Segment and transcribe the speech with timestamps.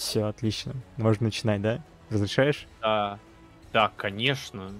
[0.00, 0.72] Все, отлично.
[0.96, 1.82] Можно начинать, да?
[2.08, 2.66] Разрешаешь?
[2.80, 3.18] Да.
[3.70, 4.72] Да, конечно.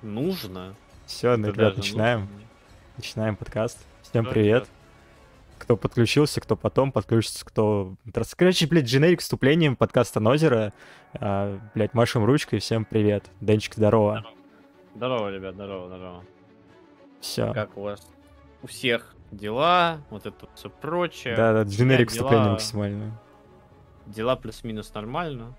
[0.00, 0.74] Нужно.
[1.04, 2.20] Все, Это ребят, начинаем.
[2.20, 2.36] нужно.
[2.96, 3.78] Начинаем подкаст.
[4.00, 4.62] Всем Да, привет.
[4.62, 4.68] ребят.
[5.58, 7.94] Кто подключился, кто потом подключится, кто...
[8.38, 10.72] Короче, блядь, дженерик вступлением подкаста Нозера.
[11.12, 12.60] А, блядь, машем ручкой.
[12.60, 13.26] Всем привет.
[13.42, 14.24] Денчик, здорово.
[14.94, 16.24] Здорово, ребят, здорово, здорово.
[17.20, 17.52] Все.
[17.52, 18.00] Как у вас?
[18.62, 21.36] У всех дела, вот это все прочее.
[21.36, 23.20] Да, да, дженерик вступление максимально.
[24.08, 25.54] Дела плюс-минус нормально.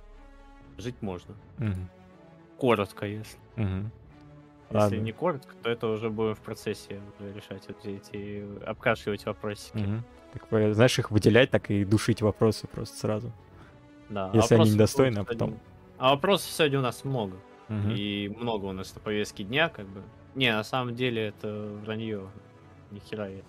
[0.77, 1.35] Жить можно.
[1.57, 1.89] Мгм,
[2.57, 3.37] Коротко, если.
[3.55, 3.91] мгм.
[4.71, 4.95] Если Ладно.
[4.97, 6.99] не коротко, то это уже будем в процессе
[7.35, 9.77] решать вот эти обкашливать вопросики.
[9.77, 10.03] Мгм.
[10.33, 13.31] Так, знаешь, их выделять, так и душить вопросы просто сразу.
[14.09, 15.59] Да, Если они недостойны, а потом- сегодня-
[15.97, 17.37] А вопросов сегодня у нас много.
[17.67, 17.91] Мгм.
[17.95, 20.01] И много у нас на повестке дня, как бы.
[20.35, 22.29] Не, на самом деле это вранье.
[22.91, 23.41] Ни хера я.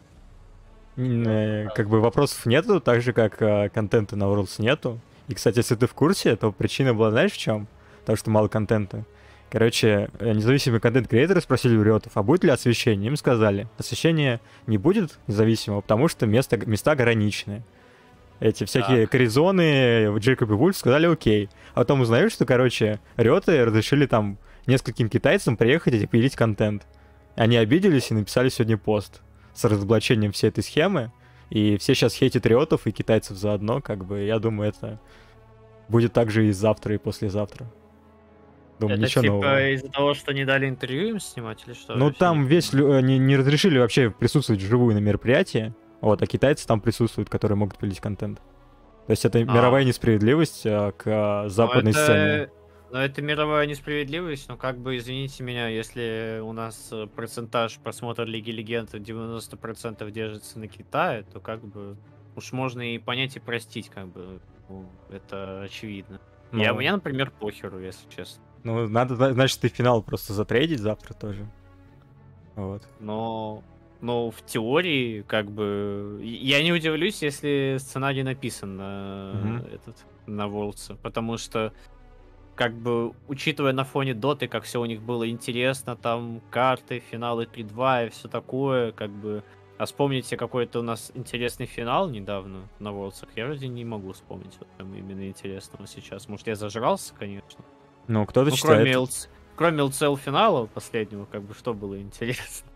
[0.97, 5.01] Э, Как бы вопросов нету, так же, как э, контента на Worlds нету.
[5.29, 7.69] И, кстати, если ты в курсе, то причина была, знаешь, в чем?
[8.01, 9.05] Потому что мало контента.
[9.51, 13.09] Короче, э, независимые контент-креаторы спросили у риотов, а будет ли освещение?
[13.09, 17.63] Им сказали, освещения не будет независимого, потому что место, места ограничены.
[18.41, 19.11] Эти всякие Так.
[19.11, 21.51] коризоны, Джейкоб и Вульф сказали окей.
[21.75, 26.87] А потом узнаю, что, короче, риоты разрешили там нескольким китайцам приехать и пилить контент.
[27.37, 29.21] Они обиделись и написали сегодня пост
[29.61, 31.13] с разоблачением всей этой схемы.
[31.51, 35.01] И все сейчас хейтят риотов и китайцев заодно, как бы, я думаю, это
[35.89, 37.67] будет также и завтра, и послезавтра.
[38.79, 39.71] Думаю, это ничего типа нового.
[39.75, 41.97] из-за того, что не дали интервью им снимать или что?
[41.97, 42.73] Ну, Вообще там весь...
[42.73, 47.77] Не, не разрешили вообще присутствовать вживую на мероприятии, вот, а китайцы там присутствуют, которые могут
[47.77, 48.39] пилить контент.
[49.07, 49.43] То есть это А.
[49.43, 52.51] мировая несправедливость а, к а, Ну, западной это- сцене.
[52.93, 58.25] Ну, это мировая несправедливость, но как бы, извините меня, если у нас э, процентаж просмотра
[58.25, 61.97] Лиги Легенд 90% держится на Китае, то как бы
[62.35, 66.21] уж можно и понять и простить, как бы, ну, это очевидно.
[66.53, 68.43] Я, Ну, мне, например, похеру, если честно.
[68.65, 71.47] ну, надо, зна- значит, и финал просто затрейдить завтра тоже.
[72.57, 72.83] Вот.
[72.99, 73.63] Но,
[74.01, 79.67] но в теории, как бы, я не удивлюсь, если сценарий написан на Мгм.
[79.73, 81.73] этот на Волтса, потому что
[82.61, 87.45] как бы, учитывая на фоне Доты, как все у них было интересно, там карты, финалы
[87.51, 89.43] 3-2 и все такое, как бы,
[89.79, 94.55] а вспомните какой-то у нас интересный финал недавно на Волтсах, я вроде не могу вспомнить
[94.59, 96.29] вот прям именно интересного сейчас.
[96.29, 97.65] Может, я зажрался, конечно.
[98.09, 98.81] Ну, кто-то Ну, считает...
[98.83, 102.69] кроме, ЛЦ кроме ЛЦЛ финала последнего, как бы, что было интересно?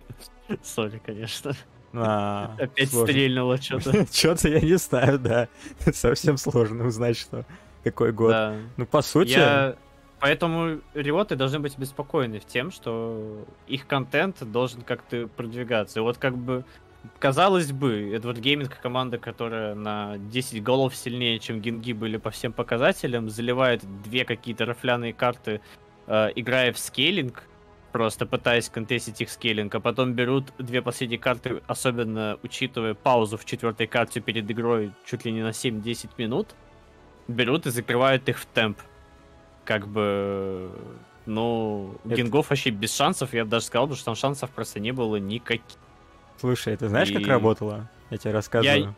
[0.62, 1.52] Сори, конечно.
[1.92, 3.12] а, Опять сложно.
[3.12, 4.06] стрельнуло что-то.
[4.10, 5.48] Что-то я не знаю, да.
[5.92, 7.44] Совсем сложно узнать, что
[7.84, 8.30] какой год.
[8.30, 8.56] Да.
[8.76, 9.76] Ну, по сути, Я...
[10.20, 16.00] Поэтому риоты должны быть обеспокоены в тем, что их контент должен как-то продвигаться.
[16.00, 16.64] И вот как бы
[17.18, 22.52] Казалось бы, Эдвард Гейминг команда, которая на 10 голов сильнее, чем Гинги были по всем
[22.52, 25.60] показателям, заливает две какие-то рафляные карты,
[26.06, 27.44] э, играя в скейлинг,
[27.92, 33.44] просто пытаясь контестить их скейлинг, а потом берут две последние карты, особенно учитывая паузу в
[33.44, 36.54] четвертой карте перед игрой чуть ли не на 7-10 минут,
[37.28, 38.78] берут и закрывают их в темп.
[39.64, 40.70] Как бы...
[41.26, 44.92] Ну, Это- Гингов вообще без шансов, я бы даже сказал, что там шансов просто не
[44.92, 45.64] было никаких.
[46.38, 47.88] слушай, ты знаешь, как И- работало?
[48.10, 48.94] Я тебе рассказываю.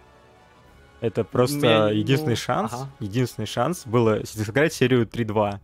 [1.01, 2.91] Это просто Я- единственный ну, шанс, ага.
[3.01, 5.61] единственный шанс было сыграть серию 3-2.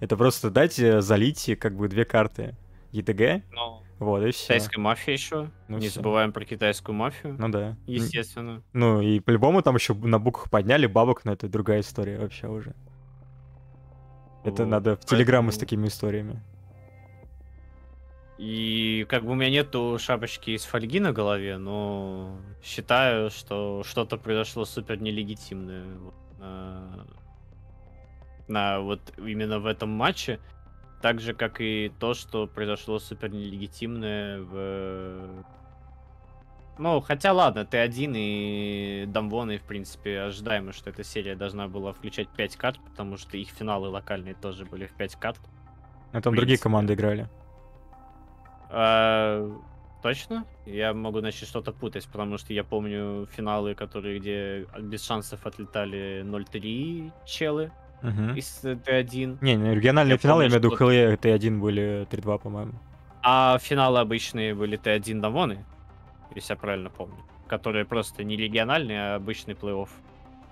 [0.00, 2.54] Это просто дать э, залить как бы две карты
[2.92, 4.44] ЕТГ, Ну, вот, и все.
[4.44, 5.50] китайская мафия еще.
[5.68, 5.96] Ну не всё.
[6.00, 7.36] забываем про китайскую мафию.
[7.38, 7.76] Ну да.
[7.86, 8.62] Естественно.
[8.72, 12.74] Ну и по-любому там еще на буквах подняли бабок, но это другая история вообще уже.
[14.44, 16.42] Это Вот, надо в телеграммы с поэтому- такими историями.
[18.38, 24.18] И как бы у меня нету шапочки из фольги на голове, но считаю, что что-то
[24.18, 27.06] произошло супер нелегитимное вот на...
[28.46, 30.38] на вот именно в этом матче.
[31.02, 35.44] Так же, как и то, что произошло супер нелегитимное в...
[36.78, 41.92] Ну, хотя ладно, ты один и Дамвоны, в принципе, ожидаемо, что эта серия должна была
[41.92, 45.40] включать 5 карт, потому что их финалы локальные тоже были в 5 карт.
[46.12, 47.28] А там другие команды играли.
[48.68, 49.50] А,
[50.02, 50.44] точно?
[50.66, 56.22] Я могу, значит, что-то путать, потому что я помню финалы, которые, где без шансов отлетали
[56.24, 57.72] 0-3 челы
[58.10, 58.34] Мгм.
[58.36, 62.06] из Т1, Не, не, региональные Я финалы, я помню, имею в виду ХЛЕ Т1 были
[62.10, 62.72] 3-2, по-моему.
[63.22, 65.64] а финалы обычные были Т1 Дамоны,
[66.34, 67.16] если я правильно помню,
[67.48, 69.88] которые просто не региональные, а обычный плей-офф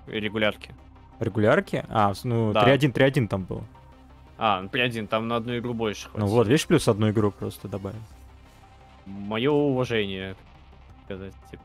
[0.08, 0.74] регулярки.
[1.20, 1.84] Регулярки?
[1.88, 2.64] А, ну, Да.
[2.64, 3.62] 3-1, 3-1 там был.
[4.36, 7.68] А, ну, 1 там на одну игру больше Ну вот, видишь, плюс одну игру просто
[7.68, 8.00] добавил.
[9.06, 10.34] Мое уважение,
[11.04, 11.62] сказать, типа.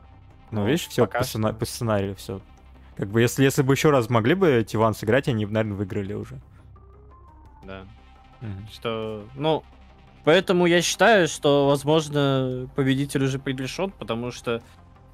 [0.52, 2.40] Ну, Ну, видишь, все по, сцена- по сценарию все.
[3.00, 6.12] Как бы, если, если бы еще раз могли бы Тиван сыграть, они, бы, наверное, выиграли
[6.12, 6.38] уже.
[7.64, 7.86] Да.
[8.42, 8.68] Мгм.
[8.70, 9.64] Что, ну,
[10.22, 14.62] поэтому я считаю, что, возможно, победитель уже предрешен, потому что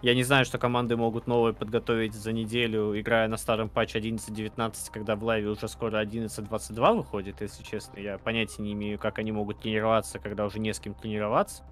[0.03, 4.75] я не знаю, что команды могут новые подготовить за неделю, играя на старом патче 11.19,
[4.91, 8.01] когда в лайве уже скоро 11.22 выходит, если честно.
[8.01, 11.63] Я понятия не имею, как они могут тренироваться, когда уже не с кем тренироваться.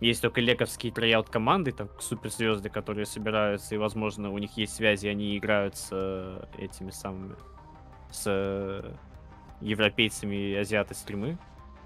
[0.00, 5.06] Есть только лековские трояут команды, там суперзвезды, которые собираются, и, возможно, у них есть связи,
[5.06, 7.34] они играют с э, этими самыми,
[8.10, 8.92] с э,
[9.60, 11.38] европейцами и азиаты стримы.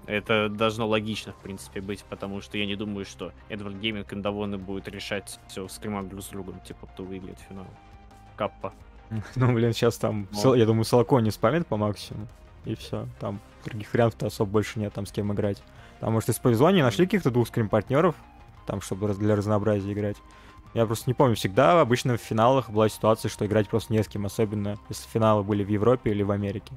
[0.07, 4.15] Это должно логично, в принципе, быть, потому что я не думаю, что Эдвард Гейминг и
[4.17, 7.67] Давоны будет решать все в скримах друг с другом, типа, кто выиграет финал.
[8.35, 8.73] Каппа.
[9.35, 12.27] Ну, блин, сейчас там, я думаю, Солоко не спамит по максимуму.
[12.65, 13.07] И все.
[13.19, 15.61] Там других вариантов особо больше нет, там с кем играть.
[16.01, 18.15] Там, может, из повезло, нашли каких-то двух скрим-партнеров,
[18.65, 20.17] там, чтобы для разнообразия играть.
[20.73, 24.07] Я просто не помню, всегда обычно в финалах была ситуация, что играть просто не с
[24.07, 26.73] кем, особенно если финалы были в Европе или в Америке.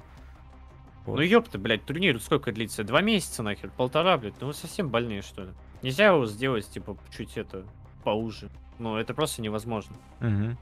[1.06, 1.16] Вот.
[1.16, 2.84] Ну ёпта, блядь, турнир сколько длится?
[2.84, 4.38] Два месяца нахер, полтора, блядь.
[4.40, 5.50] Ну вы совсем больные, что ли?
[5.80, 7.64] Нельзя его сделать, типа, чуть это,
[8.04, 8.50] поуже.
[8.78, 9.96] Ну, это просто невозможно.
[10.20, 10.58] Мгм.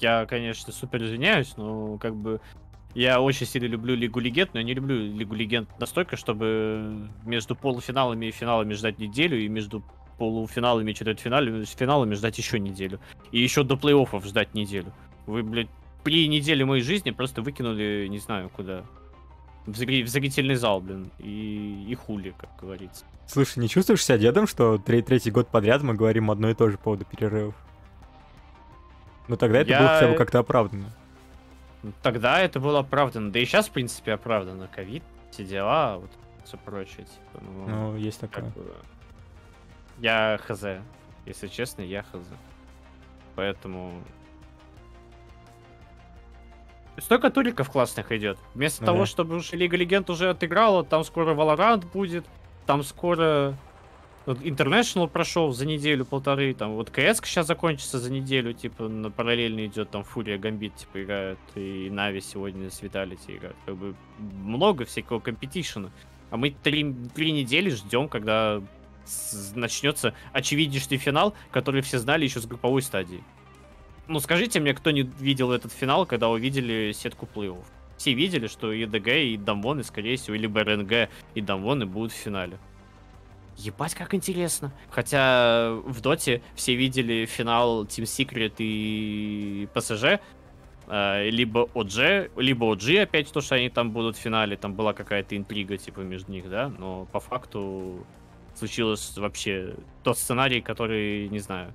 [0.00, 2.40] Я, конечно, супер извиняюсь, но как бы
[2.94, 7.54] я очень сильно люблю Лигу Легенд, но я не люблю Лигу Легенд настолько, чтобы между
[7.56, 9.82] полуфиналами и финалами ждать неделю, и между
[10.18, 13.00] полуфиналами и четвертьфиналами финалами ждать еще неделю.
[13.30, 14.92] И еще до плей-оффов ждать неделю.
[15.26, 15.68] Вы, блядь,
[16.04, 18.84] при неделе моей жизни просто выкинули, не знаю, куда.
[19.66, 21.10] В, зри- в зрительный зал, блин.
[21.18, 23.04] И, и хули, как говорится.
[23.26, 26.68] Слушай, не чувствуешь себя дедом, что тре- третий год подряд мы говорим одно и то
[26.68, 27.54] же по поводу перерывов?
[29.28, 30.92] Ну тогда это было Я- хотя бы как-то оправданно.
[32.02, 33.32] Тогда это было оправдано.
[33.32, 34.68] Да и сейчас, в принципе, оправдано.
[34.68, 36.10] Ковид, все дела, вот
[36.44, 37.04] все прочее.
[37.06, 38.50] Типа, ну, Ну, есть как такое.
[38.52, 38.74] бы,
[39.98, 40.64] Я хз.
[41.26, 42.20] Если честно, я хз.
[43.34, 44.02] Поэтому...
[46.98, 48.38] Столько туриков классных идет.
[48.54, 49.06] Вместо Ну того, да.
[49.06, 52.26] чтобы уж Лига Легенд уже отыграла, там скоро Valorant будет,
[52.66, 53.56] там скоро
[54.26, 59.90] International прошел за неделю-полторы, там вот КС сейчас закончится за неделю, типа на параллельно идет
[59.90, 63.56] там Фурия Гамбит, типа играют, и Нави сегодня с Виталити играют.
[63.66, 65.90] Как бы много всякого компетишена.
[66.30, 68.62] А мы три, три недели ждем, когда
[69.54, 73.22] начнется очевиднейший финал, который все знали еще с групповой стадии.
[74.06, 77.64] Ну скажите мне, кто не видел этот финал, когда увидели сетку плей-офф?
[77.96, 82.16] Все видели, что и ДГ, и Дамвоны, скорее всего, либо РНГ и Дамвоны будут в
[82.16, 82.58] финале.
[83.56, 84.72] Ебать, как интересно.
[84.90, 90.20] Хотя в Доте все видели финал Team Secret и ПСЖ,
[90.88, 94.92] э, либо OG, либо OG опять, то, что они там будут в финале, там была
[94.92, 98.06] какая-то интрига, типа, между них, да, но по факту
[98.54, 101.72] случилось вообще тот сценарий, который, не знаю,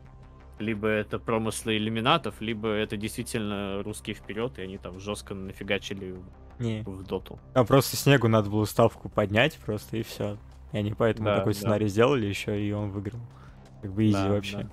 [0.60, 6.16] либо это промыслы иллюминатов, либо это действительно русские вперед, и они там жестко нафигачили
[6.60, 6.82] Не.
[6.82, 7.40] в доту.
[7.54, 10.38] А просто снегу надо было ставку поднять просто и все.
[10.74, 11.60] И они поэтому Да, такой да.
[11.60, 13.20] сценарий сделали еще, и он выиграл.
[13.82, 14.58] Как бы изи Да, вообще.
[14.58, 14.68] да.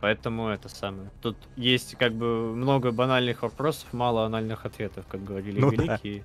[0.00, 1.10] Поэтому это самое.
[1.20, 5.76] Тут есть как бы много банальных вопросов, мало анальных ответов, как говорили Ну да.
[5.84, 6.24] великие.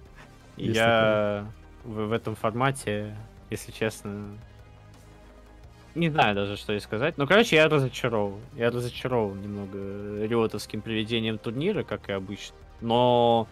[0.56, 1.46] И Есть я
[1.84, 3.16] в, в этом формате,
[3.52, 4.30] если честно,
[5.94, 7.18] не знаю даже, что и сказать.
[7.18, 8.40] Ну, короче, я разочарован.
[8.56, 12.56] Я разочарован немного риотовским проведением турнира, как и обычно.
[12.82, 13.48] Но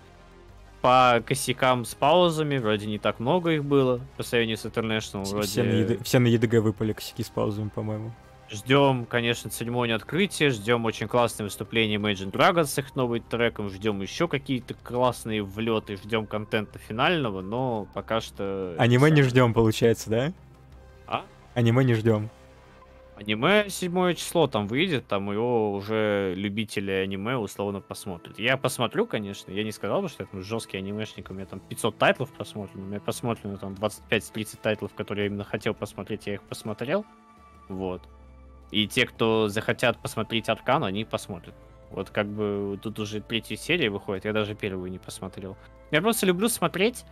[0.85, 5.23] по косякам с паузами, вроде не так много их было по сравнению с International.
[5.23, 5.47] Все- Вроде...
[5.47, 8.11] Все, на ED все на EDG выпали косяки с паузами, по-моему.
[8.51, 13.99] Ждем, конечно, церемонию открытия, ждем очень классное выступление Imagine Dragons с их новым треком, ждем
[14.03, 18.75] еще какие-то классные влеты, ждем контента финального, но пока что...
[18.77, 20.33] Аниме не ждем, получается, да?
[21.07, 21.25] А?
[21.55, 22.29] Аниме не ждем.
[23.15, 28.37] Аниме седьмое число там выйдет, там его уже любители аниме условно посмотрят.
[28.39, 31.61] Я посмотрю, конечно, я не сказал бы, что я там жесткий анимешник, у меня там
[31.61, 36.33] 500 тайтлов просмотрено, у меня посмотрено там 25-30 тайтлов, которые я именно хотел посмотреть, я
[36.33, 37.05] их посмотрел,
[37.69, 38.01] вот.
[38.71, 41.55] И те, кто захотят посмотреть Arcane, они посмотрят.
[41.91, 45.55] Вот как бы тут уже третья серия выходит, я даже первую не посмотрел.
[45.91, 47.05] Я просто люблю смотреть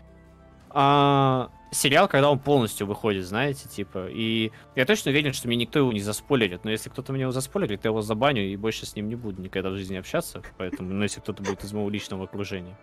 [0.70, 4.08] а, сериал, когда он полностью выходит, знаете, типа.
[4.10, 6.64] И я точно уверен, что мне никто его не заспойлерит.
[6.64, 9.42] Но если кто-то мне его заспойлерит, я его забаню и больше с ним не буду
[9.42, 10.42] никогда в жизни общаться.
[10.58, 12.78] Поэтому, ну, если кто-то будет из моего личного окружения.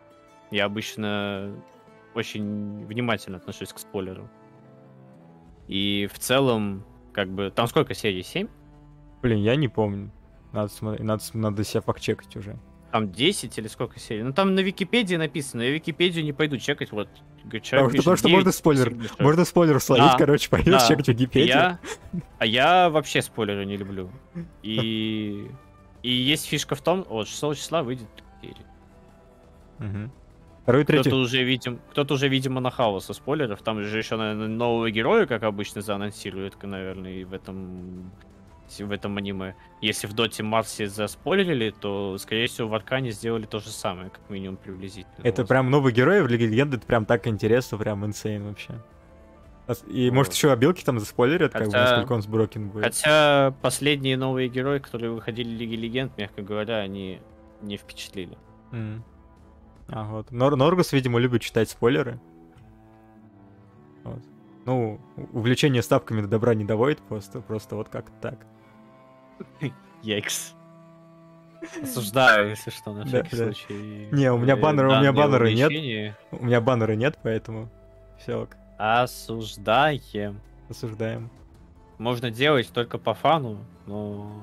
[0.50, 1.54] Я обычно
[2.14, 4.28] очень внимательно отношусь к спойлерам.
[5.68, 8.22] И в целом, как бы, там сколько серий?
[8.22, 8.48] 7?
[9.22, 10.10] Блин, я не помню.
[10.52, 12.58] Надо, смотреть, надо, надо себя факт-чекать уже.
[12.92, 14.22] Там 10 или сколько серий?
[14.24, 15.62] Ну, там на Википедии написано.
[15.62, 17.08] Я Википедию не пойду чекать, вот.
[17.62, 18.94] Человек Потому что- пишет потому что 9 можно спойлер.
[19.20, 20.88] Можно спойлер словить, Да, короче, пойдешь да.
[20.88, 21.48] чекать Википедию.
[21.48, 21.78] Я...
[22.38, 24.10] А я вообще спойлеры не люблю.
[24.62, 25.46] И...
[26.02, 28.08] И есть фишка в том, вот 6 числа выйдет.
[30.62, 31.16] Второй и Кто-то третий.
[31.16, 33.62] уже, видим, кто-то уже, видимо, нахавал со спойлеров.
[33.62, 38.10] Там же еще, наверное, нового героя, как обычно, заанонсируют, наверное, и в этом
[38.78, 39.54] в этом аниме.
[39.80, 44.20] Если в Доте Марсе заспойлерили, то, скорее всего, в Аркане сделали то же самое, как
[44.30, 45.22] минимум приблизительно.
[45.24, 48.74] Это прям новый герой в Лиге Легенд, это прям так интересно, прям инсейн вообще.
[49.66, 50.36] Ос- И может Вот.
[50.36, 52.84] еще обилки там заспойлерят, как бы, Хотя- насколько он сброкен будет.
[52.84, 57.20] Хотя последние новые герои, которые выходили в Лиге Легенд, мягко говоря, они
[57.62, 58.36] не впечатлили.
[58.72, 59.04] М.
[59.88, 60.30] А, вот.
[60.30, 62.20] Нор- Норгус, видимо, любит читать спойлеры.
[64.04, 64.22] Вот.
[64.66, 65.00] Ну,
[65.32, 68.46] увлечение ставками до добра не доводит просто, просто вот как так.
[70.02, 70.54] Яйкс.
[71.82, 73.44] Осуждаю, если что, на Да, всякий да.
[73.44, 74.08] случай.
[74.12, 76.14] Не, у меня баннера- у меня баннера нет.
[76.32, 77.68] У меня баннера нет, поэтому
[78.18, 80.40] все, Осуждаем.
[80.70, 81.30] осуждаем.
[81.98, 84.40] Можно делать только по фану, но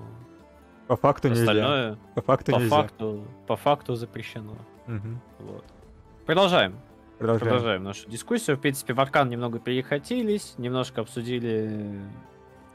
[0.88, 1.42] По факту нельзя.
[1.42, 2.70] остальное По факту по нельзя.
[2.76, 4.54] факту, по факту запрещено.
[4.86, 5.20] Мгм.
[5.40, 5.66] Вот.
[6.28, 6.76] Продолжаем.
[7.18, 7.50] Продолжаем.
[7.50, 8.58] Продолжаем нашу дискуссию.
[8.58, 12.00] В принципе, в Аркан немного перехотились, немножко обсудили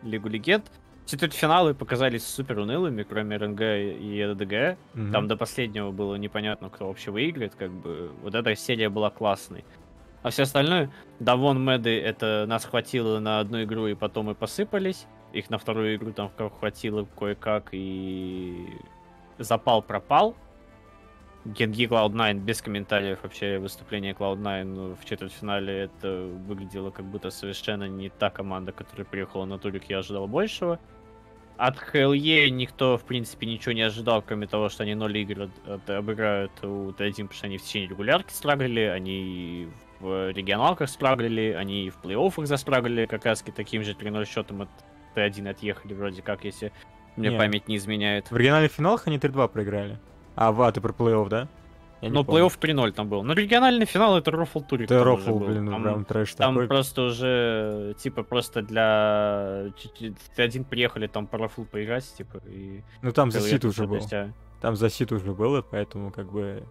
[0.03, 0.65] Лигу Легенд.
[1.13, 4.79] Все тут финалы показались супер унылыми, кроме РНГ и РДГ.
[4.95, 5.13] Мгм.
[5.13, 8.11] Там до последнего было непонятно, кто вообще выиграет, как бы.
[8.23, 9.63] Вот эта серия была классной.
[10.23, 10.91] А все остальное,
[11.21, 15.07] да вон Мэды, это нас хватило на одну игру и потом и посыпались.
[15.35, 18.71] Их на вторую игру там хватило кое-как и
[19.37, 20.35] запал пропал.
[21.45, 28.09] Генги Cloud9 без комментариев вообще выступление Cloud9 в четвертьфинале это выглядело как будто совершенно не
[28.09, 30.81] та команда, которая приехала на турик, я ожидал большего.
[31.57, 35.49] От ХЛЕ никто, в принципе, ничего не ожидал, кроме того, что они 0 игр
[35.87, 39.69] обыграют у Т1, потому что они в течение регулярки страгли, они
[40.01, 44.69] в регионалках страгли, они в плей-оффах застрагли, как раз таким же 3-0 счетом от
[45.15, 46.73] Т1 отъехали вроде как, если
[47.17, 47.39] мне Не.
[47.39, 48.31] память не изменяет.
[48.31, 49.99] В оригинальных финалах они 3-2 проиграли.
[50.35, 51.49] А, в, ты про плей-офф, да?
[52.03, 52.47] Я Но помню.
[52.47, 53.23] плей-офф 3-0 там был.
[53.23, 54.91] Но региональный финал это рофл турик.
[54.91, 56.67] Это рофл, блин, Там- прям трэш Там такой.
[56.67, 59.71] просто уже, типа, просто для...
[59.79, 62.83] чуть-чуть Т1 приехали там по рофлу поиграть, типа, и...
[63.03, 63.97] Ну там засит уже был.
[63.99, 64.35] гостя.
[64.61, 66.67] Там засит уже было, поэтому как бы...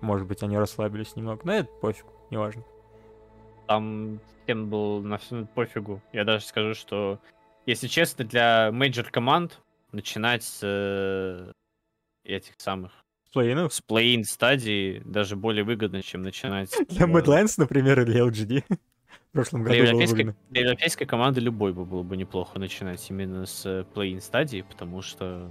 [0.00, 1.42] Может быть, они расслабились немного.
[1.44, 2.64] Но это пофиг, неважно.
[3.68, 6.02] Там всем был на всё пофигу.
[6.12, 7.20] Я даже скажу, что,
[7.66, 9.60] если честно, для major команд
[9.92, 11.52] начинать с э,
[12.24, 12.92] этих самых
[13.36, 13.74] с play-in ов?
[13.74, 18.64] с play-in стадии даже более выгодно, чем начинать Для э, Mad Lions, например, или LGD.
[19.30, 23.04] В прошлом Для году было европейской, для европейской команды любой бы было бы неплохо начинать
[23.10, 25.50] именно с play-in стадии, потому что,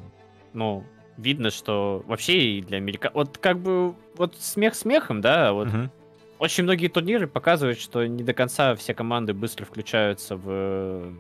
[0.53, 0.83] ну,
[1.17, 3.11] видно, что вообще и для Америка...
[3.13, 5.91] Вот как бы, вот смех смехом, да, вот Мгм.
[6.39, 11.13] очень многие турниры показывают, что не до конца все команды быстро включаются в,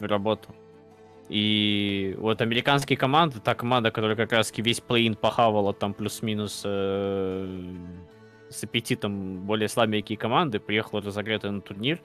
[0.00, 0.54] в работу.
[1.28, 7.74] И вот американские команды, та команда, которая как раз весь плей похавала там плюс-минус э,
[8.48, 12.00] с аппетитом более слабенькие команды, приехала разогретая на турнир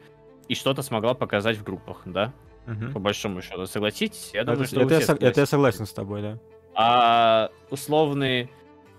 [0.50, 2.34] и что-то смогла показать в группах, да?
[2.66, 2.92] Мгм.
[2.94, 3.66] По большому счету.
[3.66, 4.32] Согласитесь?
[4.34, 6.40] Я Это, думаю, что это я, сог- это я согласен с тобой, да.
[6.76, 8.50] А условные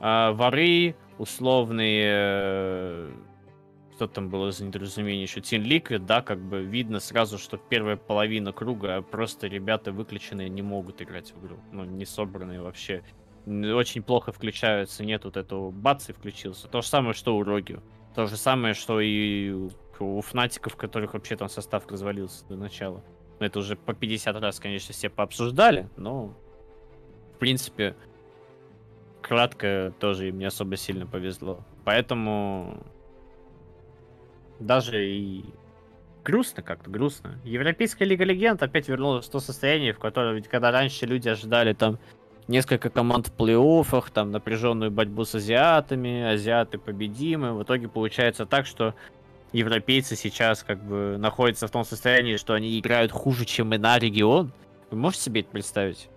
[0.00, 3.08] а, воры, условные...
[3.94, 5.38] Что там было за недоразумение еще?
[5.40, 10.62] Team Liquid, да, как бы видно сразу, что первая половина круга просто ребята выключенные не
[10.62, 11.58] могут играть в игру.
[11.70, 13.04] Ну, не собранные вообще.
[13.46, 16.66] Очень плохо включаются, нет вот этого бац и включился.
[16.66, 17.80] То же самое, что у Рогио.
[18.16, 23.04] То же самое, что и у- Фнатиков, которых вообще там состав развалился до начала.
[23.38, 26.34] Это уже по 50 раз, конечно, все пообсуждали, но
[27.34, 27.94] в принципе,
[29.22, 31.64] кратко тоже им не особо сильно повезло.
[31.84, 32.82] Поэтому
[34.60, 35.44] даже и
[36.24, 37.38] грустно как-то, грустно.
[37.44, 41.72] Европейская Лига Легенд опять вернулась в то состояние, в котором, ведь когда раньше люди ожидали
[41.74, 41.98] там
[42.48, 48.66] несколько команд в плей-оффах, там напряженную борьбу с азиатами, азиаты победимы, в итоге получается так,
[48.66, 48.94] что
[49.52, 53.98] европейцы сейчас как бы находятся в том состоянии, что они играют хуже, чем и на
[53.98, 54.52] регион.
[54.90, 56.08] Вы можете себе это представить?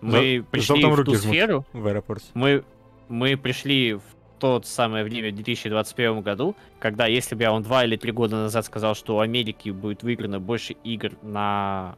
[0.00, 2.26] Мы За- пришли в ту сферу, В аэропорте.
[2.34, 2.64] мы,
[3.08, 4.02] мы пришли в
[4.40, 8.36] то самое время в 2021 году, когда если бы я вам два или три года
[8.36, 11.96] назад сказал, что у Америки будет выиграно больше игр на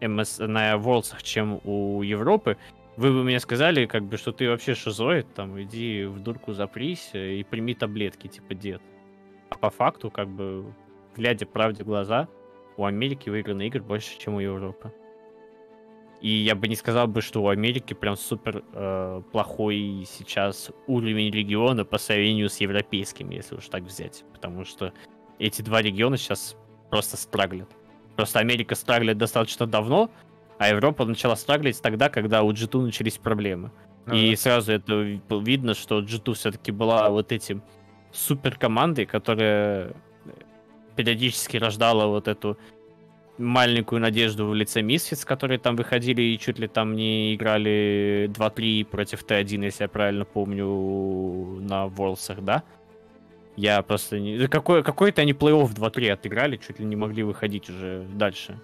[0.00, 2.56] МС, на Worlds, чем у Европы,
[2.96, 7.10] вы бы мне сказали, как бы, что ты вообще шизоид, там, иди в дурку запрись
[7.12, 8.82] и прими таблетки, типа дед.
[9.50, 10.64] А по факту, как бы,
[11.16, 12.28] глядя правде в глаза,
[12.76, 14.92] у Америки выиграно игр больше, чем у Европы.
[16.24, 21.30] И я бы не сказал бы, что у Америки прям супер э, плохой сейчас уровень
[21.30, 24.24] региона по сравнению с европейским, если уж так взять.
[24.32, 24.94] Потому что
[25.38, 26.56] эти два региона сейчас
[26.88, 27.68] просто страглят.
[28.16, 30.10] Просто Америка страглит достаточно давно,
[30.58, 33.70] а Европа начала страглить тогда, когда у G2 начались проблемы.
[34.06, 34.94] Ну, и сразу это
[35.28, 37.62] видно, что G2 все-таки была вот этим
[38.12, 39.92] супер командой, которая
[40.96, 42.56] периодически рождала вот эту
[43.38, 48.84] маленькую надежду в лице Misfits, которые там выходили и чуть ли там не играли 2-3
[48.84, 52.62] против Т1, если я правильно помню, на Волсах, да?
[53.56, 54.46] Я просто не...
[54.48, 58.60] Какой, какой-то они плей-офф 2-3 отыграли, чуть ли не могли выходить уже дальше.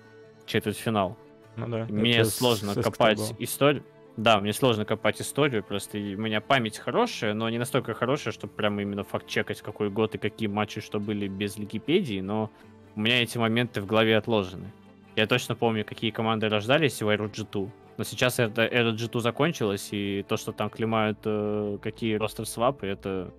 [0.46, 1.16] Четвертьфинал.
[1.56, 1.86] Ну да.
[1.88, 3.84] Мне сложно копать историю.
[4.16, 8.52] Да, мне сложно копать историю, просто у меня память хорошая, но не настолько хорошая, чтобы
[8.52, 12.50] прямо именно факт-чекать, какой год и какие матчи что были без Википедии, но
[12.96, 14.72] у меня эти моменты в голове отложены.
[15.16, 17.70] Я точно помню, какие команды рождались в Era G2.
[17.98, 22.86] Но сейчас эта Era G2 закончилась, и то, что там климают э, какие ростер свапы,
[22.86, 23.32] это,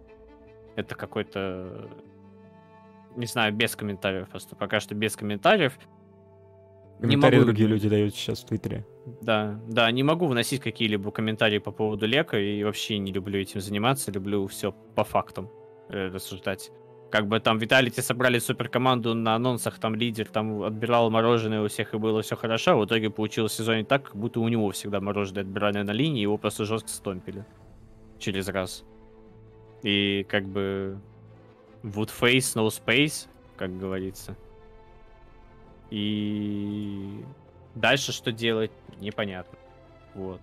[0.75, 1.89] это какой-то...
[3.15, 4.55] Не знаю, без комментариев просто.
[4.55, 5.77] Пока что без комментариев.
[6.99, 7.45] Комментарии не могу...
[7.45, 8.85] другие люди дают сейчас в Твиттере.
[9.21, 13.59] Да, да, не могу вносить какие-либо комментарии по поводу Лека, и вообще не люблю этим
[13.59, 15.49] заниматься, люблю все по фактам
[15.89, 16.71] э, рассуждать.
[17.11, 21.93] Как бы там Виталити собрали суперкоманду на анонсах, там лидер там отбирал мороженое у всех
[21.93, 25.01] и было все хорошо, в итоге получилось в сезоне так, как будто у него всегда
[25.01, 27.45] мороженое отбирали на линии, его просто жестко стомпили.
[28.17, 28.85] Через раз.
[29.83, 31.01] И как бы
[31.83, 33.27] Woodface, No Space,
[33.57, 34.37] как говорится.
[35.89, 37.25] И
[37.75, 39.59] дальше что делать, непонятно.
[40.13, 40.39] Вот.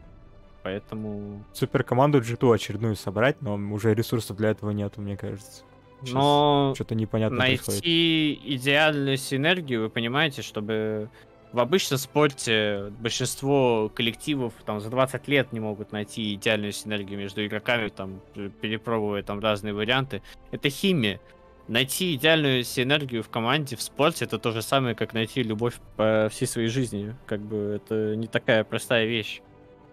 [0.63, 1.43] Поэтому...
[1.55, 5.65] Суперкоманду G2 очередную собрать, но уже ресурсов для этого нету, мне кажется.
[6.01, 7.85] Сейчас Но что-то непонятно найти происходит.
[7.85, 11.11] идеальную синергию, вы понимаете, чтобы
[11.53, 17.45] в обычном спорте большинство коллективов там за 20 лет не могут найти идеальную синергию между
[17.45, 18.21] игроками, там
[18.61, 20.23] перепробуя там разные варианты.
[20.51, 21.21] Это химия.
[21.67, 26.29] Найти идеальную синергию в команде, в спорте, это то же самое, как найти любовь по
[26.31, 27.15] всей своей жизни.
[27.27, 29.43] Как бы это не такая простая вещь.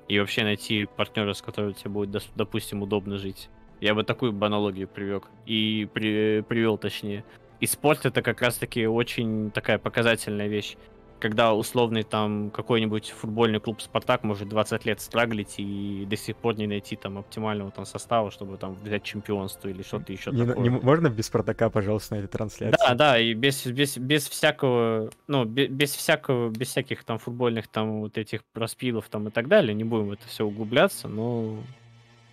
[0.08, 3.50] И вообще найти партнера, с которым тебе будет, допустим, удобно жить.
[3.82, 5.24] Я бы такую бы аналогию привел.
[5.46, 7.24] И при, привел, точнее.
[7.60, 10.76] И спорт это как раз-таки очень такая показательная вещь.
[11.20, 16.58] Когда условный там какой-нибудь футбольный клуб Спартак может 20 лет страглить и до сих пор
[16.58, 20.62] не найти там оптимального там состава, чтобы там взять чемпионство или что-то еще не, такое.
[20.62, 22.78] Не, можно без Спартака, пожалуйста, на этой трансляции?
[22.78, 27.70] Да, да, и без, без, без всякого, ну, без, без всякого, без всяких там футбольных
[27.70, 31.58] там вот этих проспилов там и так далее, не будем в это все углубляться, но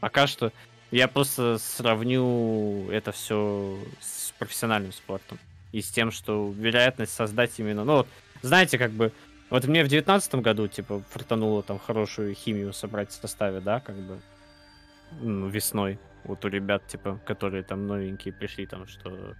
[0.00, 0.52] пока что
[0.92, 5.38] я просто сравню это все с профессиональным спортом.
[5.72, 7.84] И с тем, что вероятность создать именно...
[7.84, 8.08] Ну, вот,
[8.42, 9.10] знаете, как бы...
[9.48, 13.96] Вот мне в девятнадцатом году, типа, фартануло там хорошую химию собрать в составе, да, как
[13.96, 14.20] бы,
[15.20, 15.98] ну, весной.
[16.24, 19.34] Вот у ребят, типа, которые там новенькие пришли, там, что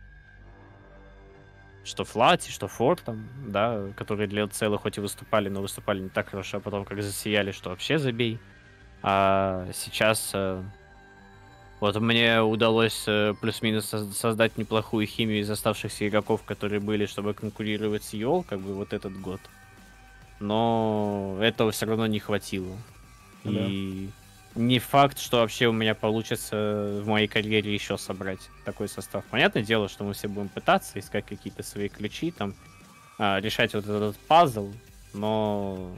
[1.85, 6.09] что Флати, что Фор там, да, которые для целых хоть и выступали, но выступали не
[6.09, 8.39] так хорошо, а потом как засияли, что вообще забей.
[9.03, 10.63] А сейчас э,
[11.83, 18.05] вот мне удалось э, плюс-минус создать неплохую химию из оставшихся игроков, которые были, чтобы конкурировать
[18.05, 19.41] с Йол, как бы вот этот год.
[20.39, 22.77] Но этого все равно не хватило.
[23.43, 23.67] Да.
[23.67, 24.11] И
[24.55, 29.25] не факт, что вообще у меня получится в моей карьере еще собрать такой состав.
[29.25, 32.55] Понятное дело, что мы все будем пытаться искать какие-то свои ключи, там,
[33.19, 34.73] а, решать вот этот пазл,
[35.15, 35.91] но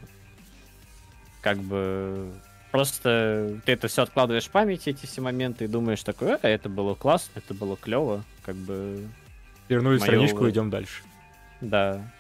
[1.43, 2.33] как бы
[2.75, 6.69] Просто ты это все откладываешь в память, эти все моменты, и думаешь такое, а, это
[6.69, 9.07] было классно, это было клево, как бы...
[9.69, 10.05] Вернули моё...
[10.05, 11.05] страничку, идем дальше.
[11.61, 12.11] Да.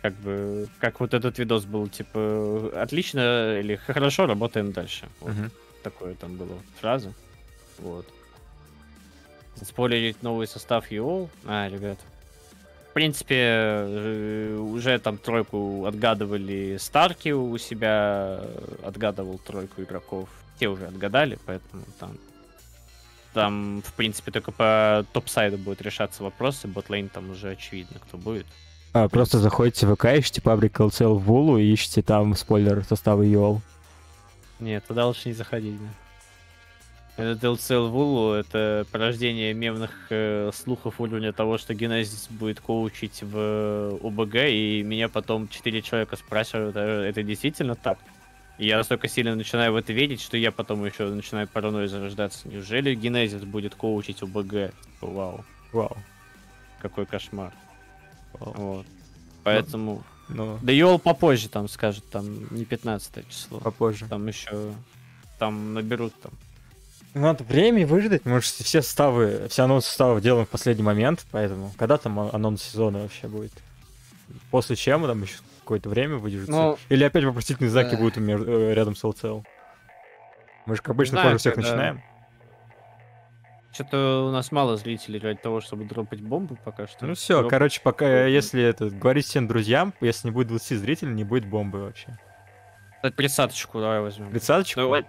[0.00, 5.06] Как бы, как вот этот видос был, типа, отлично или хорошо, работаем дальше.
[5.20, 5.32] Вот.
[5.32, 5.50] Угу.
[5.82, 7.12] Такое там было фраза.
[7.76, 8.06] Вот.
[9.62, 11.28] Спойлерить новый состав EOL.
[11.44, 11.98] А, ребят,
[12.90, 18.40] в принципе, э, уже там тройку отгадывали Старки у себя,
[18.84, 20.28] отгадывал тройку игроков.
[20.58, 22.18] Те уже отгадали, поэтому там
[23.32, 28.46] там, в принципе, только по топ-сайду будет решаться вопросы, ботлейн там уже очевидно, кто будет.
[28.92, 33.22] А, просто заходите в ВК, ищите паблик LCL в Вулу и ищите там спойлер состава
[33.22, 33.60] EOL.
[34.58, 35.88] Нет, туда лучше не заходить, да.
[37.20, 43.98] Этот LCL Вулу— это порождение мемных э, слухов уровня того, что Генезис будет коучить в
[44.02, 47.98] ОБГ, и меня потом четыре человека спрашивают, а это действительно так?
[48.56, 52.48] И я настолько сильно начинаю в это верить, что я потом еще начинаю паранойей зарождаться.
[52.48, 54.72] Неужели Генезис будет коучить ОБГ?
[55.02, 55.44] Вау.
[55.72, 55.96] Вау.
[56.80, 57.52] Какой кошмар.
[58.32, 58.54] Вау.
[58.56, 58.86] Вот.
[59.44, 60.02] Поэтому...
[60.30, 60.34] Но...
[60.34, 60.58] Ну, ну.
[60.62, 63.60] Да Йол попозже там скажет, там не 15 число.
[63.60, 64.06] Попозже.
[64.08, 64.72] Там еще...
[65.38, 66.32] Там наберут там
[67.14, 68.24] надо время выждать.
[68.24, 72.62] Мы же все составы, все анонсы составов делаем в последний момент, поэтому когда там анонс
[72.62, 73.52] сезона вообще будет?
[74.50, 76.52] После чем там еще какое-то время выдержится?
[76.52, 77.96] Ну, Или опять вопросительные знаки да.
[77.98, 79.40] будут э, рядом с LCL?
[80.66, 82.02] Мы же, как обычно, знаю, позже всех когда- начинаем.
[83.72, 87.06] Что-то у нас мало зрителей для того, чтобы дропать бомбу пока что.
[87.06, 91.12] Ну все, Дроп- короче, пока, если это, говорить всем друзьям, если не будет 20 зрителей,
[91.14, 92.18] не будет бомбы вообще.
[93.16, 94.30] Тридцаточку давай возьмем.
[94.30, 94.80] Тридцаточку?
[94.80, 95.06] Ну, вот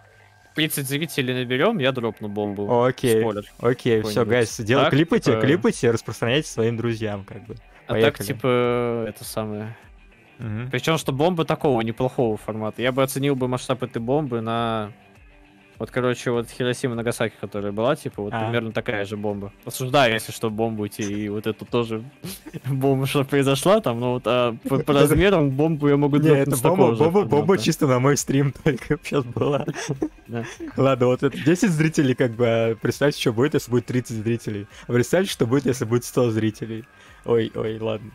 [0.55, 2.83] 30 зрителей наберем, я дропну бомбу.
[2.83, 3.45] Окей, Спойлер.
[3.59, 7.55] окей, все, guys, Так, клипайте, типа- клипайте, распространяйте своим друзьям, как бы.
[7.87, 8.11] А Поехали.
[8.11, 9.75] так, типа, это самое.
[10.39, 10.69] Мгм.
[10.71, 12.81] Причем, что бомба такого неплохого формата.
[12.81, 14.91] Я бы оценил бы масштаб этой бомбы на...
[15.81, 18.43] Вот, короче, вот Хиросима Нагасаки, которая была, типа, вот А.
[18.43, 19.51] примерно такая же бомба.
[19.65, 22.03] Осуждаю, если что, бомбу идти, и вот эту тоже
[22.65, 26.55] бомбу, что произошла там, но вот а по, по размерам бомбу я могу Не, это
[26.55, 29.65] бомба, бомба, бомба чисто на мой стрим только сейчас была.
[30.77, 34.67] Ладно, вот это 10 зрителей, как бы, а представьте, что будет, если будет 30 зрителей.
[34.85, 36.85] А представьте, что будет, если будет 100 зрителей.
[37.25, 38.11] Ой, ой, ладно.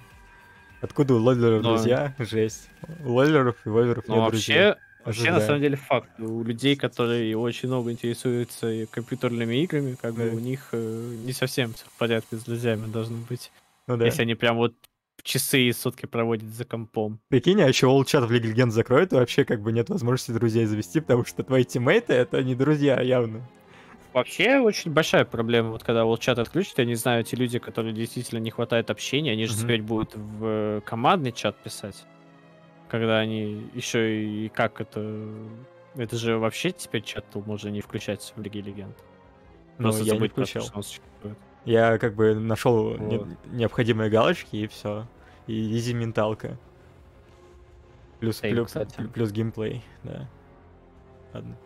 [0.83, 2.14] Откуда у лоллеров Но- друзья?
[2.20, 2.70] Жесть.
[3.05, 4.74] У лоллеров и воверов Ну, нет друзей.
[5.06, 6.10] Вообще, на самом деле, факт.
[6.18, 11.72] У людей, которые очень много интересуются компьютерными играми, как бы у них э, не совсем
[11.72, 13.50] все в порядке с друзьями должно быть.
[13.86, 14.04] Ну да.
[14.04, 14.74] Если они прям вот
[15.22, 17.20] часы и сутки проводят за компом.
[17.28, 20.66] Прикинь, а еще чат в Лиге Легенд закроют, и вообще как бы нет возможности друзей
[20.66, 23.42] завести, потому что твои тиммейты это не друзья явно.
[24.12, 28.38] Вообще очень большая проблема, вот когда чат отключат, я не знаю, те люди, которые действительно
[28.38, 29.62] не хватает общения, они же Мгм.
[29.62, 32.06] теперь будут в э, командный чат писать.
[32.98, 35.28] Когда они еще и как это...
[35.94, 38.96] Это же вообще теперь чат можно не включать в Лиге Легенд.
[39.78, 40.82] Ну, Просто я не забыть про то, включал.
[40.82, 41.00] что.
[41.64, 43.28] Я как бы нашел Вот.
[43.46, 45.06] необходимые галочки и все.
[45.46, 46.59] И изи менталка.
[48.20, 49.06] Плюс, Сейв, плюс, кстати.
[49.12, 50.28] плюс геймплей, да.
[51.35, 51.56] Ладно.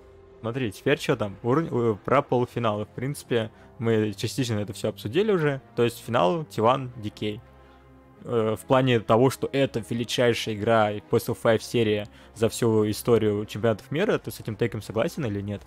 [0.41, 1.37] Смотри, теперь что там?
[1.43, 2.87] Уровень, э, про полуфиналы.
[2.87, 5.61] В принципе, мы частично это все обсудили уже.
[5.77, 7.41] То есть финал Тиван Дикей.
[8.25, 13.45] Э, В плане того, что это величайшая игра и Postal 5 серия за всю историю
[13.47, 15.63] чемпионатов мира, ты с этим тейком согласен или нет?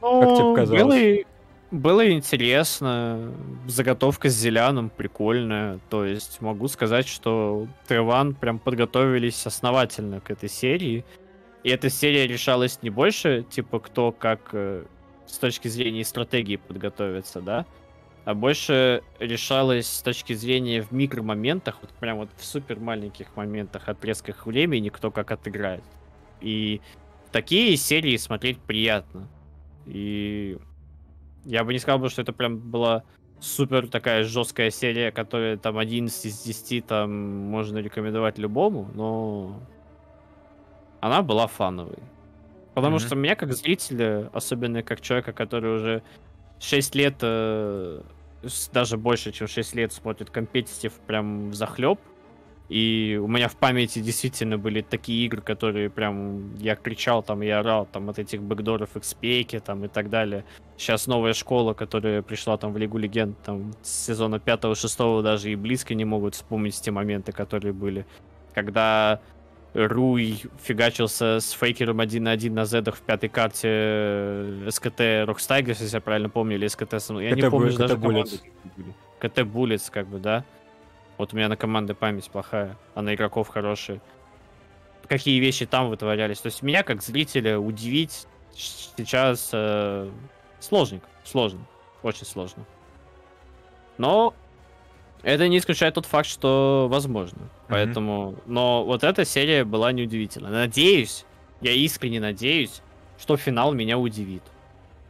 [0.00, 0.82] Как тебе Ну, показалось?
[0.94, 1.24] Было,
[1.70, 3.32] было интересно.
[3.66, 5.78] Заготовка с Зеляном прикольная.
[5.88, 11.04] То есть могу сказать, что Треван прям подготовились основательно к этой серии.
[11.62, 14.84] И эта серия решалась не больше, типа, кто как э,
[15.26, 17.66] с точки зрения стратегии подготовится, да?
[18.30, 23.88] А больше решалась с точки зрения в микромоментах, вот прям вот в супер маленьких моментах,
[23.88, 25.82] отрезках времени, кто как отыграет.
[26.40, 26.80] И
[27.32, 29.26] такие серии смотреть приятно.
[29.84, 30.56] И
[31.44, 33.02] я бы не сказал, что это прям была
[33.40, 39.60] супер такая жесткая серия, которая там 11 из 10 там можно рекомендовать любому, но
[41.00, 41.98] она была фановой.
[42.74, 43.06] Потому Мгм.
[43.06, 46.02] что меня как зрителя, особенно как человека, который уже
[46.60, 48.02] 6 лет, э,
[48.72, 51.98] даже больше, чем 6 лет смотрит компетитив прям в захлеб,
[52.70, 57.48] и у меня в памяти действительно были такие игры, которые прям я кричал там и
[57.48, 60.44] орал там от этих бэкдоров экспеки там и так далее.
[60.76, 65.56] Сейчас новая школа, которая пришла там в Лигу Легенд там с сезона 5-6 даже и
[65.56, 68.06] близко не могут вспомнить те моменты, которые были.
[68.54, 69.20] Когда
[69.72, 75.44] Руи фигачился с фейкером 1 на 1 на зедах в пятой карте э, SKT ROX
[75.44, 76.94] Tigers, если я правильно помню, или SKT...
[77.10, 78.24] Я не KT помню Бу- даже KT были.
[79.20, 80.44] KT Bullets, как бы, да.
[81.18, 84.00] Вот у меня на команды память плохая, а на игроков хорошая.
[85.06, 86.40] Какие вещи там вытворялись.
[86.40, 90.10] То есть меня, как зрителя, удивить сейчас э,
[90.58, 91.06] сложненько.
[91.24, 91.60] Сложно.
[92.02, 92.64] Очень сложно.
[93.98, 94.34] Но
[95.22, 97.50] это не исключает тот факт, что возможно.
[97.70, 98.36] Поэтому...
[98.46, 100.50] Но вот эта серия была неудивительна.
[100.50, 101.24] Надеюсь,
[101.60, 102.82] я искренне надеюсь,
[103.18, 104.42] что финал меня удивит.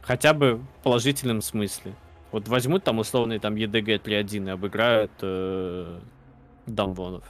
[0.01, 1.93] Хотя бы в положительном смысле.
[2.31, 5.99] Вот возьмут там условный там EDG 3.1 и обыграют э,
[6.65, 7.23] Дамвонов.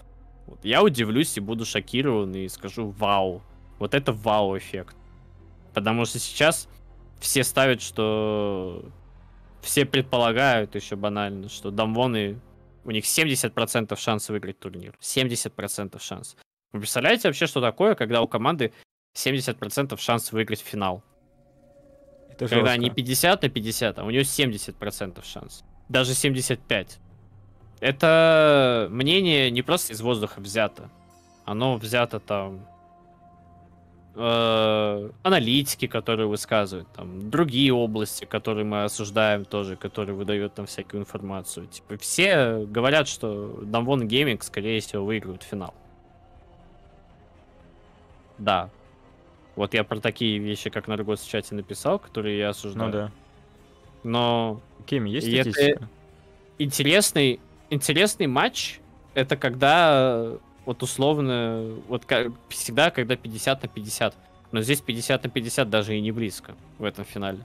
[0.47, 0.59] Вот.
[0.63, 3.41] Я удивлюсь и буду шокирован и скажу вау.
[3.79, 4.95] Вот это вау-эффект.
[5.73, 6.67] Потому что сейчас
[7.19, 8.83] все ставят, что...
[9.61, 12.39] Все предполагают еще банально, что Дамвоны...
[12.83, 14.95] У них 70% шанс выиграть турнир.
[15.01, 16.35] 70% шанс.
[16.71, 18.73] Вы представляете вообще, что такое, когда у команды
[19.15, 21.03] 70% шанс выиграть финал?
[22.29, 22.81] Это Когда жестко.
[22.81, 25.63] не 50 на 50, а у нее 70% шанс.
[25.89, 26.99] Даже 75.
[27.81, 30.89] Это мнение не просто из воздуха взято.
[31.45, 32.67] Оно взято там
[34.15, 41.67] аналитики, которые высказывают, там другие области, которые мы осуждаем тоже, которые выдают там всякую информацию.
[41.67, 45.73] Типа все говорят, что Damwon Gaming, скорее всего, выиграют финал.
[48.37, 48.69] Да.
[49.55, 52.85] Вот я про такие вещи, как на в чате написал, которые я осуждаю.
[52.87, 53.11] Ну да.
[54.03, 55.87] Но Кеми, есть это-
[56.57, 58.79] интересный, интересный матч
[59.13, 64.15] это когда э, вот условно, вот как, всегда, когда 50 на 50.
[64.51, 67.39] Но здесь 50 на 50 даже и не близко в этом финале.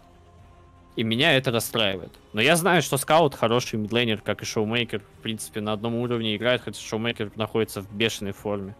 [0.96, 2.12] И меня это расстраивает.
[2.32, 5.00] Но я знаю, что Скаут хороший мидлейнер, как и Шоумейкер.
[5.00, 8.74] В принципе, на одном уровне играет, хотя Шоумейкер находится в бешеной форме.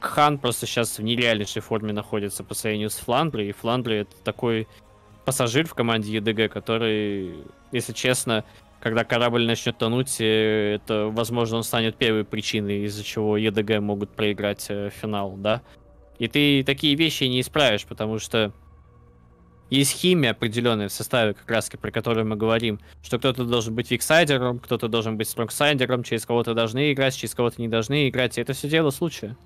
[0.00, 3.48] Хан просто сейчас в нереальнейшей форме находится по сравнению с Фландри.
[3.48, 4.66] И Фландри это такой
[5.26, 7.34] пассажир в команде EDG, который,
[7.70, 8.44] если честно,
[8.80, 14.66] когда корабль начнет тонуть, это, возможно, он станет первой причиной, из-за чего EDG могут проиграть
[14.68, 15.62] э, финал, да.
[16.18, 18.52] И ты такие вещи не исправишь, потому что
[19.70, 23.90] есть химия определенная в составе, как раз про которую мы говорим, что кто-то должен быть
[23.90, 28.40] виксайдером, кто-то должен быть стронгсайдером, через кого-то должны играть, через кого-то не должны играть, и
[28.40, 29.36] это все дело случая.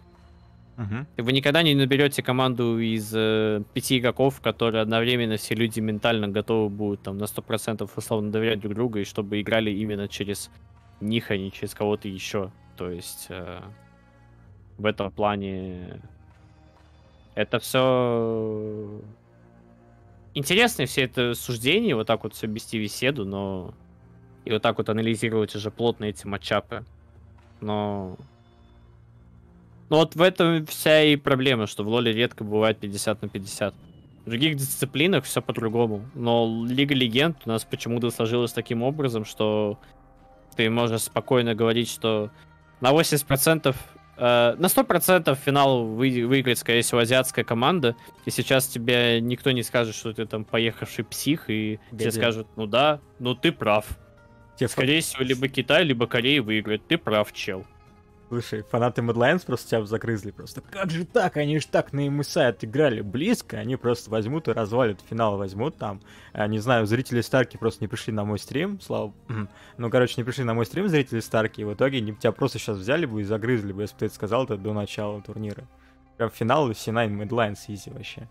[0.77, 1.07] Uh-huh.
[1.19, 6.71] Вы никогда не наберете команду из э, пяти игроков, которые одновременно все люди ментально готовы
[6.71, 10.51] будут там на 100% условно доверять друг другу, и чтобы играли именно через
[11.01, 12.51] них, а не через кого-то еще.
[12.77, 13.61] То есть э,
[14.79, 16.01] в этом плане
[17.35, 19.01] это все
[20.35, 23.75] интересно все это суждение, вот так вот все вести беседу, но
[24.45, 26.85] и вот так вот анализировать уже плотно эти матчапы.
[27.61, 28.17] Но
[29.93, 33.75] ну вот в этом вся и проблема, что в лоле редко бывает 50 на 50.
[34.25, 36.09] В других дисциплинах все по-другому.
[36.15, 39.79] Но Лига Легенд у нас почему-то сложилась таким образом, что
[40.57, 42.31] ты можешь спокойно говорить, что
[42.81, 43.77] на 80%,
[44.17, 49.63] э, на 100% финал вы, выиграет, скорее всего, азиатская команда, и сейчас тебе никто не
[49.63, 53.85] скажет, что ты там поехавший псих, и Где тебе скажут, ну да, ну ты прав.
[54.57, 56.81] Тебе скорее всего, либо Китай, либо Корея выиграет.
[56.89, 57.67] Ты прав, чел.
[58.33, 60.63] Слушай, фанаты Mad Lions просто тебя загрызли просто.
[60.63, 61.37] Как же так?
[61.37, 63.59] Они же так на MSI отыграли близко.
[63.59, 66.01] Они просто возьмут и развалят финал, возьмут там.
[66.33, 69.13] А, не знаю, зрители Старки просто не пришли на мой стрим, слава...
[69.77, 72.59] ну, короче, не пришли на мой стрим зрители Старки, и в итоге они тебя просто
[72.59, 75.69] сейчас взяли бы и загрызли бы, если бы ты это сказал это до начала турнира.
[76.17, 78.31] Прям финал C9 Mad Lions изи вообще.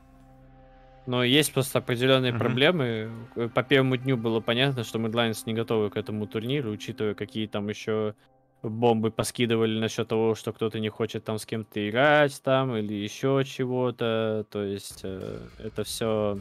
[1.05, 2.39] Но есть просто определенные mm-hmm.
[2.39, 3.11] проблемы.
[3.53, 7.69] По первому дню было понятно, что Lions не готовы к этому турниру, учитывая, какие там
[7.69, 8.15] еще
[8.63, 13.43] бомбы поскидывали насчет того, что кто-то не хочет там с кем-то играть там или еще
[13.45, 14.45] чего-то.
[14.49, 16.39] То есть э, это все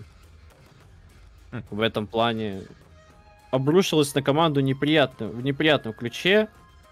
[1.50, 1.62] хм.
[1.70, 2.62] в этом плане
[3.50, 6.48] обрушилось на команду неприятно, в неприятном ключе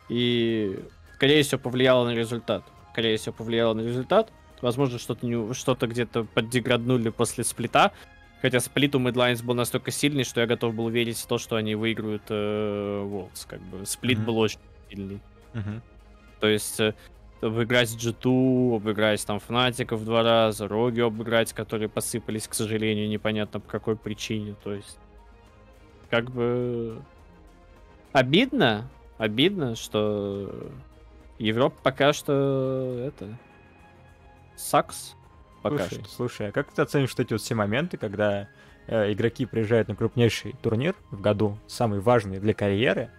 [0.09, 0.79] и,
[1.14, 2.64] скорее всего, повлияло на результат.
[2.93, 4.33] Скорее всего, повлияло на результат.
[4.61, 7.93] Возможно, что-то не, что-то где-то поддеграднули после сплита.
[8.41, 11.57] Хотя сплит у Мэдлайнс был настолько сильный, что я готов был верить в то, что
[11.57, 13.47] они выиграют э, Wolves.
[13.47, 14.25] Как бы сплит mm-hmm.
[14.25, 15.20] был очень сильный.
[15.55, 15.81] Угу.
[16.40, 16.94] То есть э,
[17.40, 23.68] обыграть G2, обыграть там Фнатиков два раза, Роги обыграть, которые посыпались, к сожалению, непонятно по
[23.68, 24.55] какой причине.
[24.62, 24.98] То есть,
[26.11, 27.01] как бы
[28.12, 30.70] обидно, обидно, что
[31.38, 33.37] Европа пока что это
[34.57, 35.14] сакс.
[35.62, 36.14] Пока слушай, что.
[36.14, 38.48] слушай, а как ты оценишь эти вот все моменты, когда
[38.87, 43.11] э, игроки приезжают на крупнейший турнир в году, самый важный для карьеры,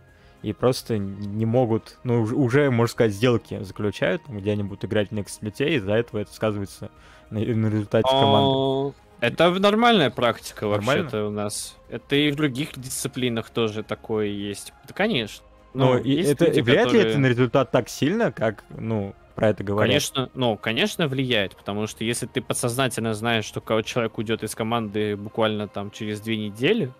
[0.41, 5.13] и просто не могут, ну, уже, можно сказать, сделки заключают, где они будут играть в
[5.13, 6.89] Next Split, и из-за этого это сказывается
[7.30, 8.95] на, на результате команды.
[9.19, 11.75] Это нормальная практика вообще-то у нас.
[11.89, 14.73] Это и в других дисциплинах тоже такое есть.
[14.88, 15.43] Да, конечно.
[15.73, 17.04] Ну, и это люди, влияет которые...
[17.04, 19.88] ли это на результат так сильно, как, ну, про это говорят?
[19.88, 25.15] Конечно, ну, конечно, влияет, потому что если ты подсознательно знаешь, что человек уйдет из команды
[25.15, 26.91] буквально там через две недели,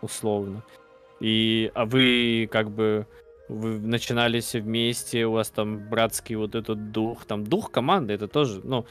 [0.00, 0.62] условно,
[1.20, 3.06] и, а вы как бы
[3.48, 8.28] вы начинали все вместе, у вас там братский вот этот дух, там дух команды, это
[8.28, 8.86] тоже, ну,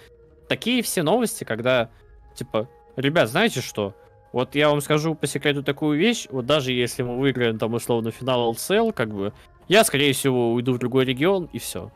[0.48, 1.90] такие все новости, когда,
[2.36, 3.94] типа, ребят, знаете что?
[4.32, 8.12] Вот я вам скажу по секрету такую вещь, вот даже если мы выиграем там условно
[8.12, 9.34] финал LCL, как бы,
[9.68, 11.92] я, скорее всего, уйду в другой регион, и все.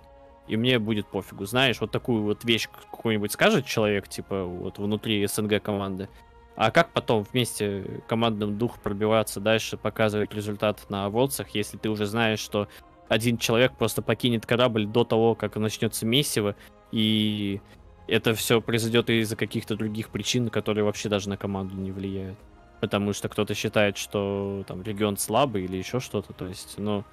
[0.48, 1.46] И мне будет пофигу.
[1.46, 6.10] Знаешь, вот такую вот вещь какую-нибудь скажет человек, типа, вот внутри СНГ команды.
[6.60, 12.06] А как потом вместе командным дух пробиваться дальше, показывать результат на волцах, если ты уже
[12.06, 12.68] знаешь, что
[13.08, 16.58] один человек просто покинет корабль до того, как начнется месиво,
[16.92, 17.62] и
[18.10, 22.38] это все произойдет из-за каких-то других причин, которые вообще даже на команду не влияют.
[22.82, 26.34] Потому что кто-то считает, что там регион слабый или еще что-то.
[26.34, 27.06] То есть, ну.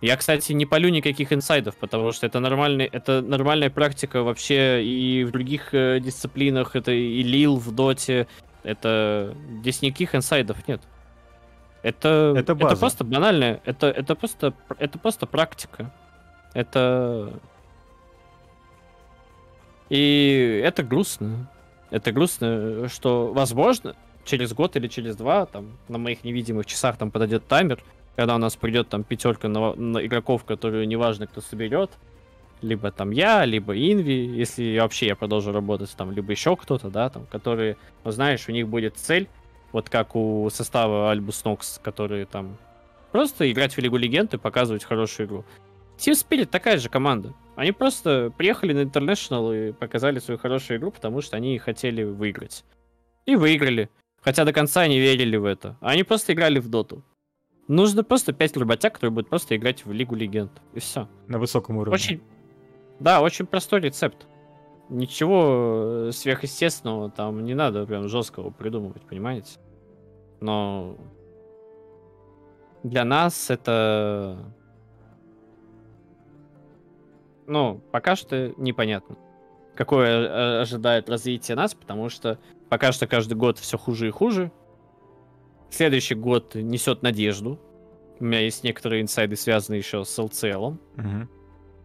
[0.00, 5.24] Я, кстати, не полю никаких инсайдов, потому что это нормальный, это нормальная практика вообще и
[5.24, 6.74] в других э, дисциплинах.
[6.74, 8.28] Это и Лил в Доте,
[8.62, 10.80] это здесь никаких инсайдов нет.
[11.82, 12.72] Это, это, база.
[12.72, 15.92] это просто банальное, это, это просто, это просто практика.
[16.54, 17.32] Это
[19.88, 21.50] и это грустно.
[21.90, 27.10] Это грустно, что, возможно, через год или через два, там, на моих невидимых часах там
[27.10, 27.82] подойдет таймер,
[28.14, 31.90] когда у нас придет там пятерка на, на игроков, которые неважно кто соберет,
[32.62, 37.08] либо там я, либо Инви, если вообще я продолжу работать, там, либо еще кто-то, да,
[37.10, 39.28] там, которые, ну, знаешь, у них будет цель,
[39.72, 42.56] вот как у состава Альбус Нокс, которые там
[43.12, 45.44] просто играть в Лигу Легенд и показывать хорошую игру.
[45.98, 47.34] Team Spirit такая же команда.
[47.56, 52.64] Они просто приехали на International и показали свою хорошую игру, потому что они хотели выиграть.
[53.26, 53.90] И выиграли.
[54.22, 55.76] Хотя до конца не верили в это.
[55.80, 57.02] Они просто играли в доту.
[57.66, 60.52] Нужно просто 5 работяг, которые будут просто играть в Лигу Легенд.
[60.74, 61.08] И все.
[61.26, 61.94] На высоком уровне.
[61.94, 62.20] Очень...
[63.00, 64.26] Да, очень простой рецепт.
[64.88, 69.58] Ничего э, сверхъестественного там не надо прям жесткого придумывать, понимаете?
[70.40, 70.96] Но
[72.82, 74.54] для нас это...
[77.46, 79.16] Ну, пока что непонятно.
[79.74, 84.50] Какое э, ожидает развитие нас, потому что пока что каждый год все хуже и хуже.
[85.70, 87.60] Следующий год несет надежду.
[88.20, 90.78] У меня есть некоторые инсайды, связанные еще с LCL.
[90.96, 91.28] Мгм.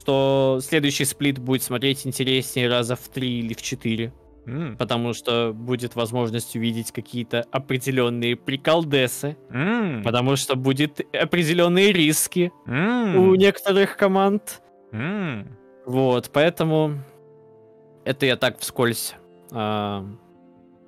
[0.03, 4.11] Что следующий сплит будет смотреть интереснее раза в три или в четыре.
[4.45, 9.37] М, Потому что будет возможность увидеть какие-то определенные приколдесы.
[9.49, 14.61] м, Потому что будет определенные риски м, у некоторых команд.
[14.91, 15.55] м.
[15.85, 16.95] Вот, поэтому
[18.03, 19.15] это я так вскользь
[19.53, 20.05] а,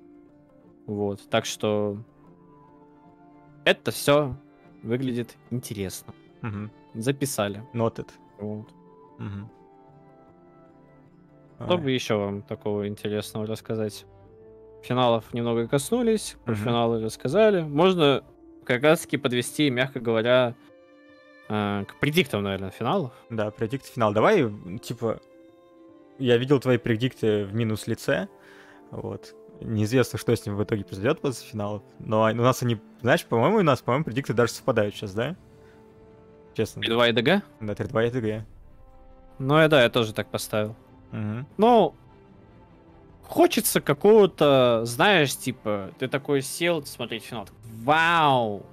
[0.86, 1.98] Вот, так что
[3.64, 4.36] это все
[4.82, 6.14] выглядит интересно.
[6.40, 6.70] Мгм.
[6.94, 7.62] Записали.
[7.72, 8.08] Noted.
[8.38, 8.66] Вот.
[9.18, 9.48] Мгм.
[11.64, 14.04] Что бы еще вам такого интересного рассказать?
[14.82, 16.64] Финалов немного коснулись, про Мгм.
[16.64, 17.62] финалы рассказали.
[17.62, 18.24] Можно
[18.64, 20.54] как раз таки подвести, мягко говоря,
[21.48, 23.12] э, к предиктам, наверное, финалов.
[23.30, 24.12] Да, предикт финал.
[24.12, 24.50] Давай,
[24.82, 25.20] типа,
[26.18, 28.26] я видел твои предикты в минус лице,
[28.90, 29.34] вот.
[29.60, 31.82] Неизвестно, что с ним в итоге произойдет после финалов.
[32.00, 35.36] Но они- у нас они, знаешь, по-моему, у нас, по-моему, предикты даже совпадают сейчас, да?
[36.54, 36.82] Честно.
[36.82, 37.42] 2 и ДГ?
[37.60, 38.46] Да, 3-2 и ТГ.
[39.38, 40.76] Ну, я, да, я тоже так поставил.
[41.10, 41.46] Мгм.
[41.56, 41.94] Ну,
[43.22, 48.66] хочется какого-то, знаешь, типа, ты такой сел смотреть финал, такой, вау!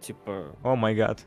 [0.00, 1.20] Типа, О май гад.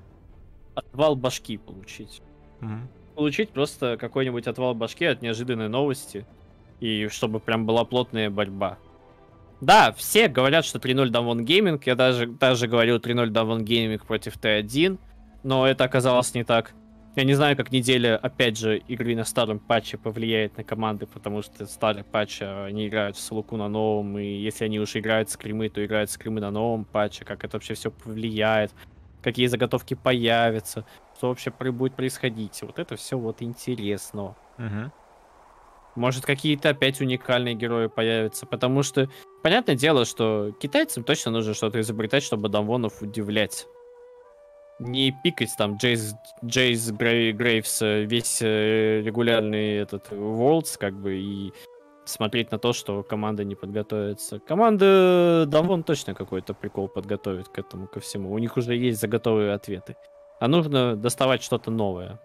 [0.76, 2.22] отвал башки получить.
[2.60, 2.88] Мгм.
[3.16, 6.26] Получить просто какой-нибудь отвал башки от неожиданной новости,
[6.80, 8.78] и чтобы прям была плотная борьба.
[9.60, 14.38] Да, все говорят, что 3-0 Down Gaming, я даже, даже говорил 3-0 Down Gaming против
[14.38, 14.98] Т1,
[15.44, 16.74] но это оказалось не так.
[17.16, 21.42] Я не знаю, как неделя, опять же, игры на старом патче повлияет на команды, потому
[21.42, 25.30] что старый патч, а, они играют в Салуку на новом, и если они уж играют
[25.30, 28.72] скримы, то играют скримы на новом патче, как это вообще все повлияет,
[29.22, 30.86] какие заготовки появятся,
[31.18, 32.62] что вообще будет происходить.
[32.62, 34.36] Вот это все вот интересно.
[35.96, 39.10] Может, какие-то опять уникальные герои появятся, потому что,
[39.44, 43.68] понятное дело, что китайцам точно нужно что-то изобретать, чтобы Дамвонов удивлять.
[44.82, 51.18] Не пикать там Джейс, Джейс Грей- Грейвс э, весь э, регулярный этот Worlds, как бы,
[51.18, 51.54] и
[52.06, 54.40] смотреть на то, что команда не подготовится.
[54.40, 58.32] Команда Дамвон точно какой-то прикол подготовит к этому, ко всему.
[58.32, 59.96] У них уже есть заготовые ответы.
[60.40, 62.20] А нужно доставать что-то новое.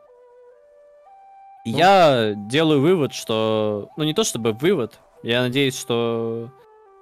[1.66, 1.78] И Ну.
[1.78, 3.90] Я делаю вывод, что...
[3.98, 4.98] Ну, не то чтобы вывод.
[5.22, 6.50] Я надеюсь, что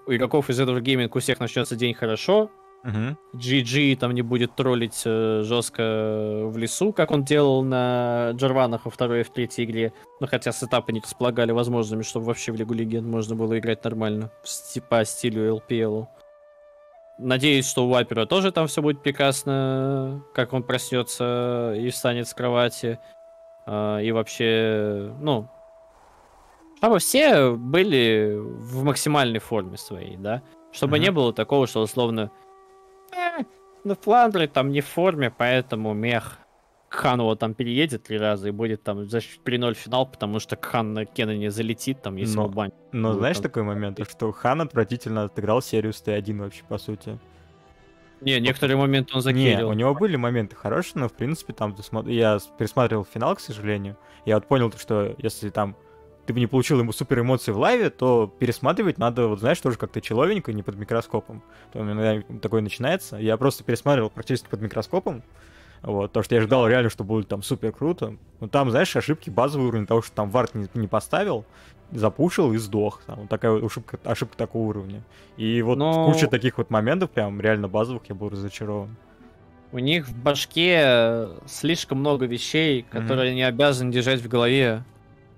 [0.07, 2.51] у игроков из этого гейминг у всех начнется день хорошо.
[2.85, 3.17] Мгм.
[3.35, 8.91] GG там не будет троллить э, жестко в лесу, как он делал на Джарванах во
[8.91, 9.95] второй и в третьей игре.
[10.21, 14.31] Ну, хотя сетапы не располагали возможными, чтобы вообще в Лигу Легенд можно было играть нормально.
[14.91, 16.07] По стилю LPL.
[17.17, 22.35] Надеюсь, что у Вайпера тоже там все будет прекрасно, как он проснется и встанет с
[22.35, 22.99] кровати.
[23.67, 25.49] А, И вообще, ну,
[26.77, 30.43] чтобы все были в максимальной форме своей, да?
[30.71, 31.03] Чтобы Мгм.
[31.05, 32.44] не было такого, что условно «Э,
[33.85, 36.39] ну Фландры там не в форме, поэтому мех.
[36.89, 40.95] Кхан его там переедет три раза и будет там за 3-0 финал, потому что Кхан
[40.95, 42.75] на Кена не залетит, там, если Но- банят.
[42.93, 43.43] Но Вот знаешь там.
[43.43, 47.19] такой момент, то, что Хан отвратительно отыграл серию с Т1 вообще, по сути.
[48.21, 49.71] Не, некоторые моменты он Не, закидывал.
[49.71, 51.75] у него были моменты хорошие, но, в принципе, там,
[52.07, 55.77] я пересматривал финал, к сожалению, я вот понял, то, что если там
[56.27, 59.77] ты бы не получил ему супер эмоции в лайве, то пересматривать надо, вот знаешь, тоже
[59.79, 61.43] как-то человенько, не под микроскопом.
[61.75, 63.17] Меня иногда такое начинается.
[63.17, 65.23] Я просто пересматривал практически под микроскопом,
[65.83, 68.17] вот, то, что я ждал реально, что будет там супер круто.
[68.41, 71.45] Но там, знаешь, ошибки базовый уровень того, что там вард не, не поставил,
[71.93, 73.03] запушил и сдох.
[73.07, 75.03] Там вот такая вот ошибка, ошибка такого уровня.
[75.37, 78.97] И вот Но- куча таких вот моментов, прям реально базовых, я был разочарован.
[79.73, 84.85] У них в башке э, слишком много вещей, которые они обязаны держать в голове.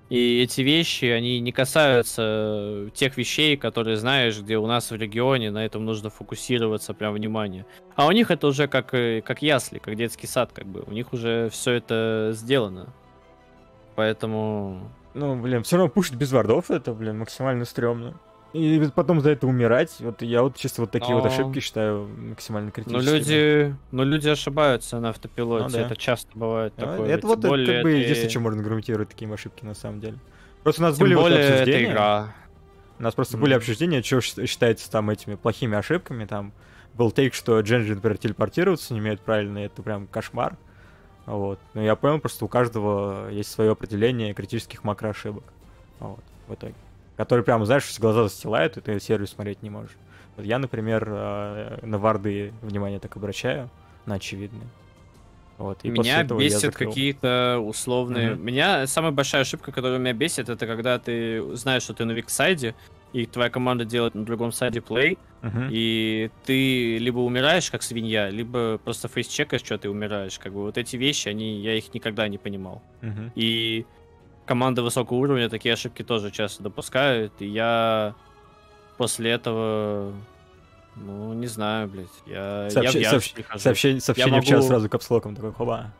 [0.08, 4.94] И эти вещи, они не касаются э, тех вещей, которые знаешь, где у нас в
[4.94, 7.66] регионе, на этом нужно фокусироваться, прям внимание.
[7.96, 10.84] А у них это уже как, э, как ясли, как детский сад, как бы.
[10.86, 12.94] У них уже все это сделано.
[13.96, 14.92] Поэтому...
[15.14, 18.20] Ну, блин, все равно пушить без вардов, это, блин, максимально стрёмно.
[18.52, 22.08] И потом за это умирать, вот я вот чисто вот такие вот Но- ошибки считаю
[22.08, 23.14] максимально Ну, критическими.
[23.18, 25.80] люди, ну, люди ошибаются на автопилоте, Ну да.
[25.80, 27.08] это часто бывает Ну, такое.
[27.10, 30.16] это вот, более как бы, ты- единственное, чем можно аргументировать такие ошибки, на самом деле.
[30.62, 32.34] Просто у нас Тем были вот более это обсуждения, игра.
[32.98, 33.58] у нас просто были Мгм.
[33.58, 36.52] обсуждения, что считается там этими плохими ошибками, там
[36.94, 40.56] был тейк, что Дженджи, например, телепортироваться не умеет правильно, это прям кошмар.
[41.26, 41.58] Вот.
[41.74, 45.44] Но я понял, просто у каждого есть свое определение критических макроошибок.
[45.98, 46.74] Вот, в итоге.
[47.16, 49.96] Которые прям, знаешь, глаза застилают, и ты сервис смотреть не можешь.
[50.36, 53.70] Вот я, например, э, на варды внимание так обращаю,
[54.04, 54.68] на очевидные.
[55.56, 58.34] Вот, и меня бесит какие-то условные.
[58.34, 58.44] Мгм.
[58.44, 62.74] Меня самая большая ошибка, которая меня бесит, это когда ты знаешь, что ты на виксайде,
[63.14, 65.68] и твоя команда делает на другом сайде плей, Мгм.
[65.70, 70.38] и ты либо умираешь как свинья, либо просто фейс-чекаешь, что ты умираешь.
[70.38, 72.82] Как бы вот эти вещи, они, я их никогда не понимал.
[73.00, 73.32] Мгм.
[73.34, 73.86] И
[74.46, 78.14] команды высокого уровня такие ошибки тоже часто допускают, и я
[78.96, 80.12] после этого,
[80.96, 83.58] ну, не знаю, блядь, я, я в Сообщи- сообщ- прихожу.
[83.60, 85.92] Сообщение, сообщение в чат могу- сразу капслоком такой, хоба.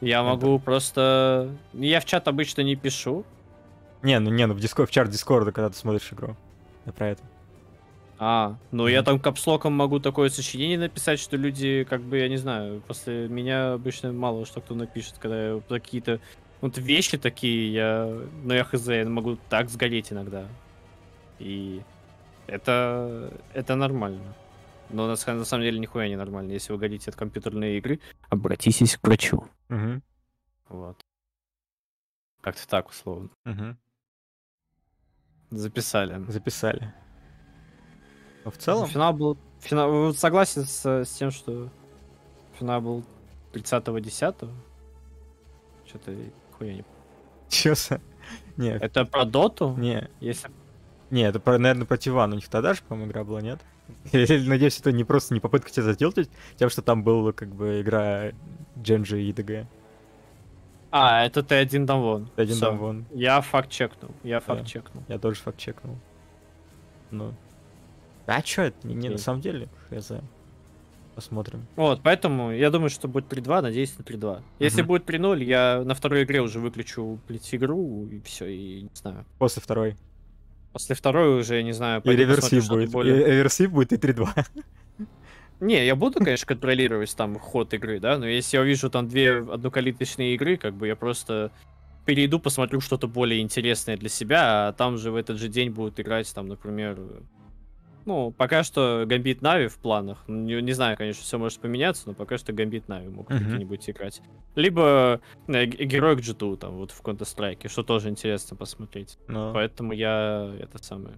[0.00, 1.50] Я могу просто...
[1.74, 3.24] Я в чат обычно не пишу.
[4.02, 4.86] Не, ну не, ну в, диско...
[4.86, 6.36] в чат Дискорда, когда ты смотришь игру.
[6.86, 7.22] Я про это.
[8.18, 9.06] А, ну я Мгм.
[9.06, 13.74] там капслоком могу такое сочинение написать, что люди, как бы, я не знаю, после меня
[13.74, 16.18] обычно мало что кто напишет, когда я какие-то
[16.60, 18.04] вот вещи такие, я,
[18.44, 20.46] ну я хз, я могу так сгореть иногда.
[21.38, 21.82] И
[22.46, 24.34] это, это нормально.
[24.90, 26.52] Но на, на самом деле нихуя не нормально.
[26.52, 29.44] Если вы горите от компьютерной игры, обратитесь к врачу.
[29.68, 30.02] Мгм.
[30.68, 31.00] Вот.
[32.40, 33.30] Как-то так, условно.
[33.44, 33.78] Мгм.
[35.50, 36.24] Записали.
[36.28, 36.92] Записали.
[38.44, 39.38] Но в целом, Финал был...
[39.60, 39.90] Финал...
[39.90, 41.70] вот Согласен с, с тем, что
[42.58, 43.04] финал был
[43.52, 44.50] 30-10.
[45.86, 46.14] Что-то
[46.60, 46.84] хуя не...
[47.48, 48.00] чё за-
[48.56, 49.74] Не, Это про доту?
[49.78, 50.50] не, Если...
[51.10, 52.32] не, это, про, наверное, про Тиван.
[52.32, 53.60] У них тогда же, по-моему, игра была, нет?
[54.12, 57.80] Я надеюсь, это не просто не попытка тебя заделать, тем, что там была как бы
[57.80, 58.32] игра
[58.78, 59.66] Дженджи и ДГ.
[60.92, 62.28] А, это ты один там вон.
[62.36, 62.66] Один Всё.
[62.66, 63.04] там вон.
[63.12, 64.12] Я факт чекнул.
[64.22, 64.66] Я факт Да.
[64.66, 65.04] чекнул.
[65.08, 65.96] Я тоже факт чекнул.
[67.10, 67.32] Ну.
[68.26, 68.86] А чё это?
[68.86, 70.12] Не, не, на самом деле, хз.
[71.20, 71.66] Посмотрим.
[71.76, 74.42] Вот, поэтому я думаю, что будет 3-2, надеюсь на 3-2.
[74.58, 74.88] Если Мгм.
[74.88, 79.26] будет 3-0, я на второй игре уже выключу, блядь, игру, и все, и не знаю.
[79.38, 79.96] После второй.
[80.72, 82.90] После второй уже, я не знаю, И реверсив будет.
[82.90, 84.28] более- И реверсив будет и 3-2.
[85.60, 89.40] Не, я буду, конечно, контролировать там ход игры, да, но если я увижу там две
[89.40, 91.50] однокалиточные игры, как бы я просто
[92.06, 96.00] перейду, посмотрю что-то более интересное для себя, а там же в этот же день будут
[96.00, 96.98] играть, там, например,
[98.06, 100.24] ну, пока что Гамбит Нави в планах.
[100.26, 103.44] Не, не знаю, конечно, все может поменяться, но пока что Гамбит Нави могут Мгм.
[103.44, 104.22] какие-нибудь играть.
[104.54, 109.18] Либо э, Герой к G2, там, вот в Counter-Strike, что тоже интересно посмотреть.
[109.28, 111.16] Но, Поэтому я это самое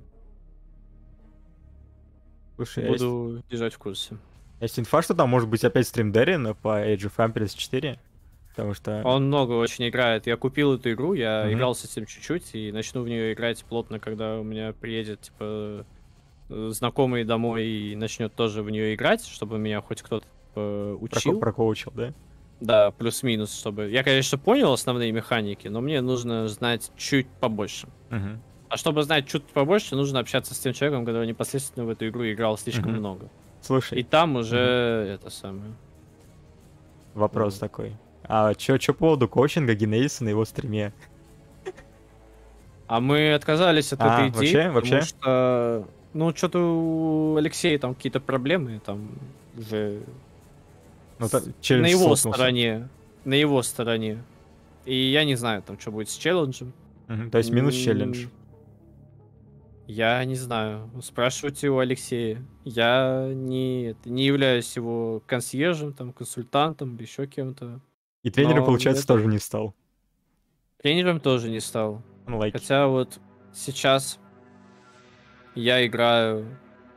[2.56, 4.16] слушай, а есть, буду держать в курсе.
[4.60, 7.98] есть инфа, что там может быть опять стрим Дерина по Age of Empires 4?
[8.50, 9.02] Потому что...
[9.04, 10.26] Он много очень играет.
[10.26, 11.54] Я купил эту игру, я Мгм.
[11.54, 15.86] играл с этим чуть-чуть и начну в нее играть плотно, когда у меня приедет, типа,
[16.52, 21.40] э, знакомый домой и начнет тоже в нее играть, чтобы меня хоть кто-то проко- учил.
[21.40, 22.12] прокоучил, да?
[22.60, 23.90] Да, плюс-минус, чтобы...
[23.90, 27.88] Я, конечно, понял основные механики, но мне нужно знать чуть побольше.
[28.10, 28.40] Мгм.
[28.68, 32.24] А чтобы знать чуть побольше, нужно общаться с тем человеком, который непосредственно в эту игру
[32.30, 32.98] играл слишком Мгм.
[33.00, 33.28] много.
[33.60, 35.72] Слушай, И там уже это самое.
[37.14, 37.60] вопрос вот.
[37.60, 37.96] такой.
[38.24, 40.92] А чё, чё по поводу коучинга Генезиса на его стриме?
[42.86, 44.56] А мы отказались от А, этой идеи, вообще?
[44.72, 45.00] потому Вообще?
[45.02, 49.10] что, ну, что-то у Алексея там какие-то проблемы, там
[49.56, 50.02] уже
[51.18, 52.32] Ну, та- на его сотнулся.
[52.32, 52.88] стороне.
[53.24, 54.22] на его стороне.
[54.84, 56.72] И я не знаю, там, что будет с челленджем.
[57.08, 58.26] Мгм, То есть минус челлендж.
[59.86, 60.90] Я не знаю.
[61.02, 62.42] Спрашивайте у Алексея.
[62.64, 67.80] Я не, не являюсь его консьержем, там, консультантом, еще кем-то.
[68.22, 69.74] И тренером, получается, это- тоже не стал.
[70.82, 72.02] Тренером тоже не стал.
[72.26, 72.52] Unlucky.
[72.52, 73.20] Хотя вот
[73.52, 74.18] сейчас
[75.54, 76.46] я играю...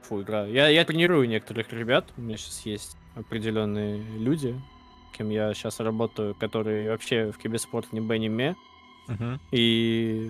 [0.03, 0.51] Фу, играю.
[0.51, 2.05] Я, я тренирую некоторых ребят.
[2.15, 4.55] У меня сейчас есть определенные люди,
[5.17, 8.55] кем я сейчас работаю, которые вообще в киберспорт не бы не ме.
[9.07, 9.39] Мгм.
[9.51, 10.29] И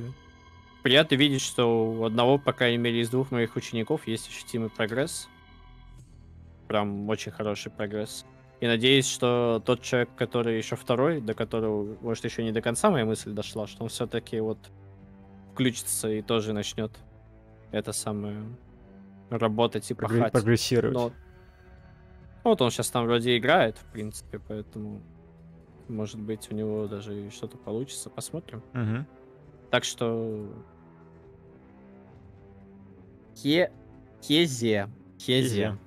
[0.83, 5.27] приятно видеть, что у одного, по крайней мере, из двух моих учеников есть ощутимый прогресс.
[6.67, 8.25] Прям очень хороший прогресс.
[8.61, 12.89] И надеюсь, что тот человек, который еще второй, до которого, может, еще не до конца
[12.89, 14.57] моя мысль дошла, что он все-таки вот
[15.53, 16.91] включится и тоже начнет
[17.75, 18.43] это самое
[19.29, 20.31] работать и Прогре- пахать.
[20.33, 20.93] Прогрессировать.
[20.95, 21.11] Но-
[22.43, 25.01] Ну, вот он сейчас там вроде играет, в принципе, поэтому
[25.87, 28.61] может быть у него даже что-то получится, посмотрим.
[28.73, 29.05] Мгм.
[29.71, 30.47] Так что...
[33.35, 33.71] Хе...
[34.23, 34.89] Хезе.
[35.19, 35.77] Хезе.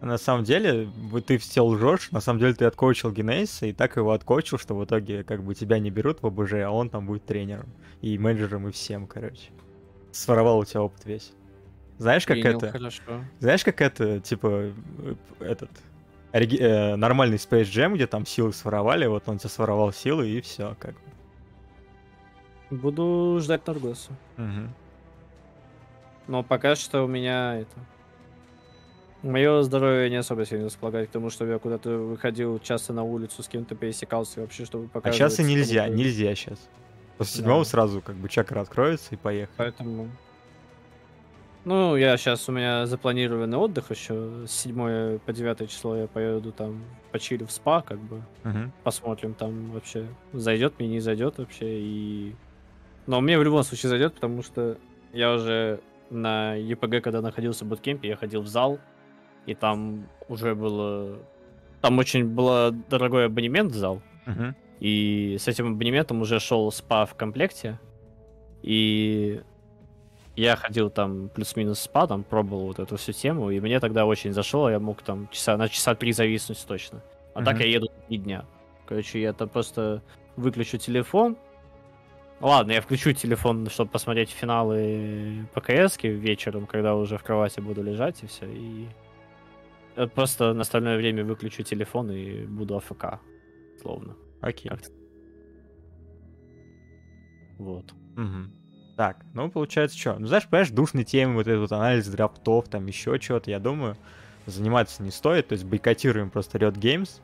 [0.00, 0.88] На самом деле,
[1.26, 4.84] ты все лжешь, на самом деле ты откоучил Генейса и так его откоучил, что в
[4.84, 7.66] итоге как бы тебя не берут в ОБЖ, а он там будет тренером
[8.02, 9.50] и менеджером и всем, короче.
[10.16, 11.32] Своровал у тебя опыт весь.
[11.98, 12.70] Знаешь, как Принял, это?
[12.70, 13.02] Хорошо.
[13.38, 14.72] Знаешь, как это, типа,
[15.40, 15.70] этот
[16.32, 20.40] ориги- э, нормальный Space Jam, где там силы своровали, вот он тебе своровал силы и
[20.40, 22.76] все, как бы.
[22.76, 24.12] Буду ждать Торгоса.
[24.36, 24.74] Мгм.
[26.26, 27.78] Но пока что у меня это...
[29.22, 33.42] Мое здоровье не особо сильно располагает к тому, чтобы я куда-то выходил часто на улицу,
[33.42, 35.32] с кем-то пересекался вообще, чтобы А показывать...
[35.32, 36.68] сейчас и нельзя, нельзя сейчас.
[37.18, 37.70] После седьмого Да.
[37.70, 39.54] сразу как бы чакра откроется и поехали.
[39.56, 40.08] Поэтому...
[41.64, 44.46] Ну, я сейчас, у меня запланированный отдых еще.
[44.46, 48.22] С 7 по 9 число я поеду там почилю в спа, как бы.
[48.44, 48.72] Мгм.
[48.84, 51.66] Посмотрим там вообще, зайдет мне, не зайдет вообще.
[51.80, 52.36] И...
[53.08, 54.78] Но мне в любом случае зайдет, потому что
[55.12, 58.78] я уже на ЕПГ, когда находился в буткемпе, я ходил в зал,
[59.46, 61.18] и там уже было...
[61.80, 64.54] Там очень был дорогой абонемент в зал, Мгм.
[64.80, 67.78] И с этим абонементом уже шел спа в комплекте.
[68.62, 69.40] И
[70.34, 74.32] я ходил там плюс-минус спа, там пробовал вот эту всю тему, и мне тогда очень
[74.32, 77.02] зашло, я мог там часа, на часа три зависнуть точно.
[77.34, 77.62] А так Мгм.
[77.64, 78.44] я еду три дня.
[78.86, 80.02] Короче, я там просто
[80.36, 81.36] выключу телефон.
[82.40, 88.22] Ладно, я включу телефон, чтобы посмотреть финалы ПКС вечером, когда уже в кровати буду лежать
[88.22, 88.46] и все.
[88.46, 88.86] И
[90.14, 93.20] просто на остальное время выключу телефон и буду АФК.
[93.80, 94.16] Словно.
[94.40, 94.70] Окей.
[94.70, 94.90] Как-то.
[97.58, 97.94] Вот.
[98.16, 98.52] Мгм.
[98.96, 100.18] Так, ну получается что?
[100.18, 103.96] Ну знаешь, понимаешь, душные темы, вот этот вот анализ драфтов, там еще чего-то, я думаю,
[104.46, 107.20] заниматься не стоит, то есть бойкотируем просто Riot Games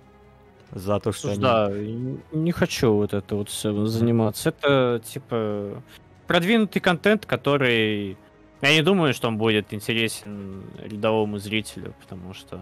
[0.70, 2.18] за то, что Слушай, они...
[2.32, 4.50] да, не хочу вот это вот все заниматься.
[4.50, 5.82] Это типа
[6.26, 8.16] продвинутый контент, который
[8.60, 12.60] я не думаю, что он будет интересен рядовому зрителю, потому что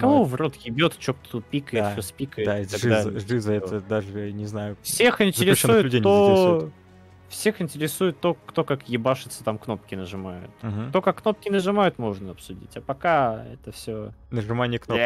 [0.00, 2.46] кого в рот ебет, что кто пикает, Да, что спикает.
[2.46, 3.20] Да, и так далее.
[3.20, 6.70] жиза это даже, не знаю, Всех интересует то...
[7.28, 10.50] Всех интересует то, кто как ебашится там кнопки нажимает.
[10.62, 10.90] Мгм.
[10.90, 12.76] То, как кнопки нажимают, можно обсудить.
[12.76, 14.12] А пока это все.
[14.30, 15.02] нажимание кнопок.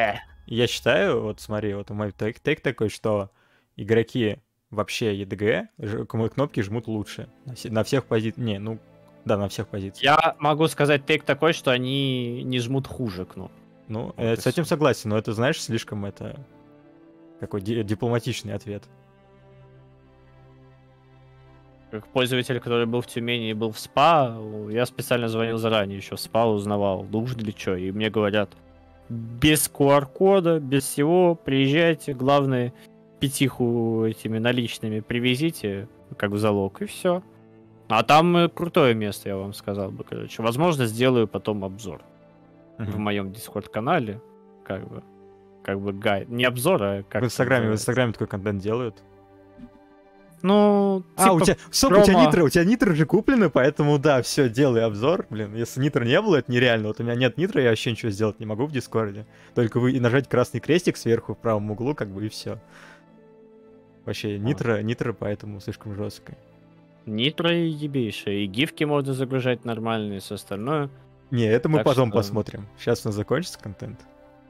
[0.47, 3.31] Я считаю, вот смотри, вот мой тейк, тейк такой, что
[3.77, 4.39] игроки
[4.71, 7.29] вообще EDG кнопки жмут лучше.
[7.65, 8.39] На всех позициях.
[8.39, 8.79] Не, ну,
[9.25, 10.03] да, на всех позициях.
[10.03, 13.57] Я могу сказать тейк такой, что они не жмут хуже кнопки.
[13.89, 14.71] Ну, Вот э, с этим всё.
[14.71, 16.39] согласен, но это, знаешь, слишком это...
[17.41, 18.85] Какой ди- дипломатичный ответ.
[21.91, 24.37] Как пользователь, который был в Тюмени и был в СПА,
[24.71, 27.77] я специально звонил заранее еще в СПА, узнавал, нужно ли что.
[27.77, 28.51] И мне говорят,
[29.09, 32.73] без QR-кода, без всего, приезжайте, главное,
[33.21, 37.23] пятиху этими наличными привезите, как в залог, и все.
[37.89, 40.43] А там э, крутое место, я вам сказал бы, короче.
[40.43, 42.03] Возможно, сделаю потом обзор
[42.79, 44.21] в моем Дискорд-канале,
[44.65, 45.03] как бы,
[45.63, 46.29] как бы гайд.
[46.29, 47.23] Не обзор, а как...
[47.23, 49.03] В Инстаграме, в Инстаграме такой контент делают.
[50.43, 52.27] Ну, А, у типа тебя, стоп, у тебя промо.
[52.27, 55.25] нитро, у тебя нитро же куплены, поэтому да, все, делай обзор.
[55.31, 56.89] Блин, если нитро не было, это нереально.
[56.89, 59.27] Вот у меня нет нитро, я вообще ничего сделать не могу в Дискорде.
[59.55, 62.61] Только вы и нажать красный крестик сверху в правом углу, как бы и все.
[64.05, 66.37] Вообще, нитро, нитро поэтому слишком жесткое.
[67.07, 68.45] Нитро ебейшее.
[68.45, 70.91] И гифки можно загружать нормальные, все остальное.
[71.31, 72.67] Не, это мы Так потом что- посмотрим.
[72.79, 74.01] Сейчас у нас закончится контент.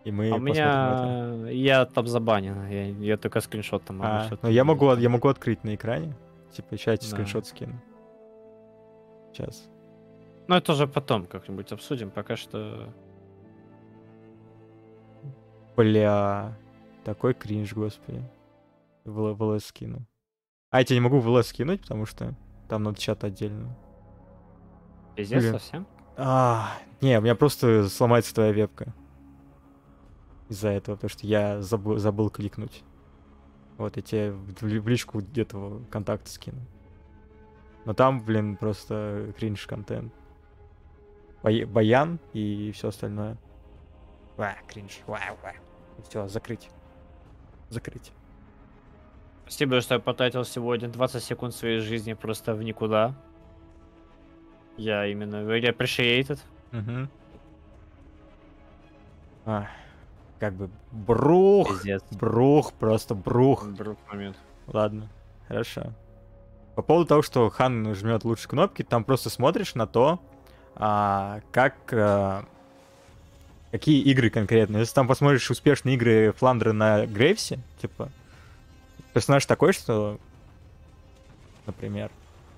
[0.04, 1.48] И мы а у меня...
[1.50, 2.68] Я там забанен.
[2.68, 6.14] Я, я только скриншот там могу А, ну я могу, я могу открыть на экране.
[6.52, 7.16] Типа, чате Да.
[7.16, 7.80] скриншот скину.
[9.32, 9.68] Сейчас.
[10.46, 12.10] Ну это уже потом как-нибудь обсудим.
[12.10, 12.92] Пока что...
[15.76, 16.56] Бля,
[17.04, 18.22] такой кринж, господи.
[19.04, 20.06] В, в ЛС скину.
[20.70, 22.34] А я тебе не могу в ЛС скинуть, потому что
[22.68, 23.74] там надо чат отдельно.
[25.16, 25.52] Пиздец Блин.
[25.52, 25.86] совсем?
[26.16, 28.94] А, не, у меня просто сломается твоя вебка.
[30.48, 32.82] Из-за этого, потому что я забыл, забыл кликнуть.
[33.76, 36.60] Вот, я тебе в, личку где-то контакты скину.
[37.84, 40.12] Но там, блин, просто кринж контент.
[41.42, 43.36] Бай- баян и все остальное.
[44.36, 45.00] Ва, кринж.
[45.06, 45.52] Ва, ва.
[46.08, 46.70] Все, закрыть.
[47.68, 48.12] Закрыть.
[49.42, 53.14] Спасибо, что я потратил сегодня 20 секунд своей жизни просто в никуда.
[54.76, 56.38] Я именно very appreciated.
[56.72, 57.08] Угу.
[59.46, 59.68] А,
[60.38, 61.68] как бы брух.
[61.68, 62.02] Пиздец.
[62.10, 63.66] Брух, просто брух.
[63.68, 64.36] Друг момент.
[64.66, 65.08] Ладно,
[65.46, 65.92] хорошо.
[66.74, 70.20] По поводу того, что Хан жмет лучше кнопки, там просто смотришь на то,
[70.74, 72.44] а, как а,
[73.70, 74.78] какие игры конкретно.
[74.78, 78.08] Если там посмотришь успешные игры Фландера на Грейвсе, типа,
[79.12, 80.18] персонаж такой, что,
[81.66, 82.10] например,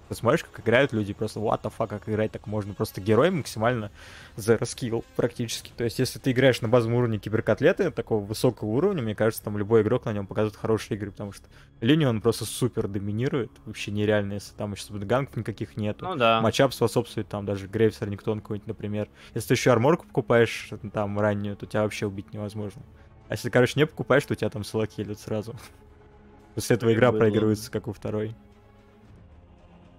[0.09, 2.75] ты смотришь, как играют люди, просто what the fuck, как играть так можно.
[2.75, 3.91] Просто герой максимально
[4.37, 5.73] zero skill практически.
[5.77, 9.59] То есть, если ты играешь на базовом уровне киберкотлеты, такого высокого уровня, мне кажется, там
[9.59, 11.47] любой игрок на нем показывает хорошие игры, потому что
[11.81, 16.05] линию он просто супер доминирует, вообще нереально, если там еще ганков никаких нету.
[16.07, 16.41] Ну да.
[16.41, 19.09] Матчап способствует там даже Грейвс Рингтон какой-нибудь, например.
[19.35, 22.83] Если ты еще арморку покупаешь там раннюю, то тебя вообще убить невозможно.
[23.29, 25.55] А если, короче, не покупаешь, то тебя там идут сразу.
[26.55, 28.35] После этого игра проигрывается, как у второй.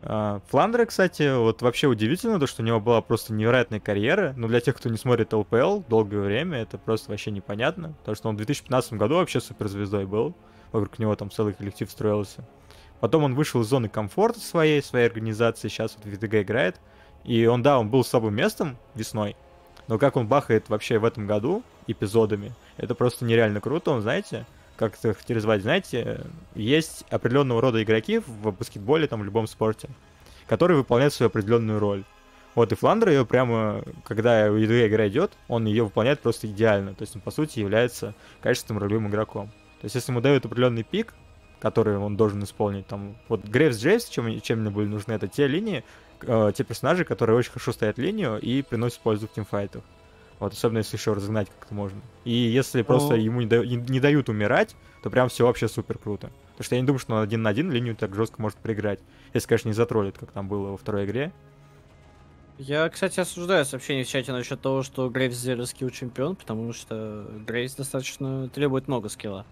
[0.09, 4.33] А, Фландера, кстати, вот вообще удивительно, то, что у него была просто невероятная карьера.
[4.37, 7.93] Но для тех, кто не смотрит ЛПЛ долгое время, это просто вообще непонятно.
[7.99, 10.33] Потому что он в 2015 году вообще суперзвездой был.
[10.71, 12.45] Вокруг него там целый коллектив строился.
[13.01, 16.79] Потом он вышел из зоны комфорта своей, своей организации, сейчас вот в VTG играет.
[17.25, 19.35] И он, да, он был слабым местом весной,
[19.87, 23.91] но как он бахает вообще в этом году эпизодами, это просто нереально круто.
[23.91, 24.45] Он, знаете,
[24.77, 26.21] как это характеризовать, знаете,
[26.55, 29.89] есть определенного рода игроки в баскетболе, там, в любом спорте,
[30.47, 32.03] которые выполняют свою определенную роль.
[32.55, 36.95] Вот и Фландер ее прямо, когда EDA игра идет, он ее выполняет просто идеально.
[36.95, 39.49] То есть он, по сути, является качественным ролевым игроком.
[39.79, 41.13] То есть если ему дают определенный пик,
[41.59, 45.47] который он должен исполнить, там, вот Грейвс Джейвс, чем, чем мне были нужны, это те
[45.47, 45.83] линии,
[46.21, 49.83] э, те персонажи, которые очень хорошо стоят линию и приносят пользу в тимфайтах.
[50.39, 51.99] Вот, особенно если еще разогнать как-то можно.
[52.23, 53.21] И если просто Ну.
[53.21, 56.29] ему не, да- не- не дают умирать, то прям все вообще супер круто.
[56.51, 58.99] Потому что я не думаю, что он один на один линию так жестко может проиграть.
[59.33, 61.31] Если, конечно, не затроллит, как там было во второй игре.
[62.59, 67.27] Я, кстати, осуждаю сообщение в чате насчет того, что Грейвс зеро скилл чемпион, потому что
[67.45, 69.45] Грейвс достаточно требует много скилла.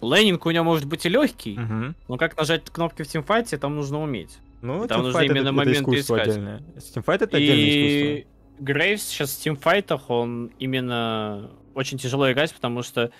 [0.00, 1.94] Лейнинг у него может быть и легкий, Мгм.
[2.08, 4.38] но как нажать кнопки в тимфайте, там нужно уметь.
[4.60, 6.28] Ну, Там нужно именно это, моменты это искать.
[6.28, 6.62] отдельное.
[6.94, 8.27] Тимфайт это отдельное И искусство.
[8.58, 13.10] Грейвс сейчас в тимфайтах, он именно очень тяжело играть, потому что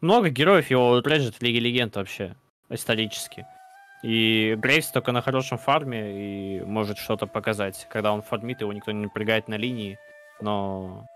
[0.00, 2.36] много героев его режет в Лиге Легенд вообще,
[2.70, 3.46] исторически.
[4.02, 7.86] И Грейвс только на хорошем фарме и может что-то показать.
[7.90, 9.98] Когда он фармит, его никто не напрягает на линии,
[10.40, 11.06] но...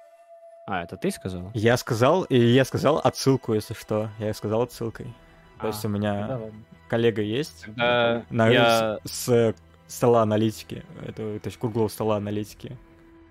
[0.67, 1.51] А, это ты сказал?
[1.55, 4.11] Я сказал, и я сказал отсылку, если что.
[4.19, 5.13] Я сказал отсылкой.
[5.61, 6.65] То есть А, у меня Да ладно.
[6.89, 9.55] коллега есть Тогда на, я, с, с
[9.87, 10.85] стола аналитики.
[11.03, 12.79] Это, то есть круглого стола аналитики.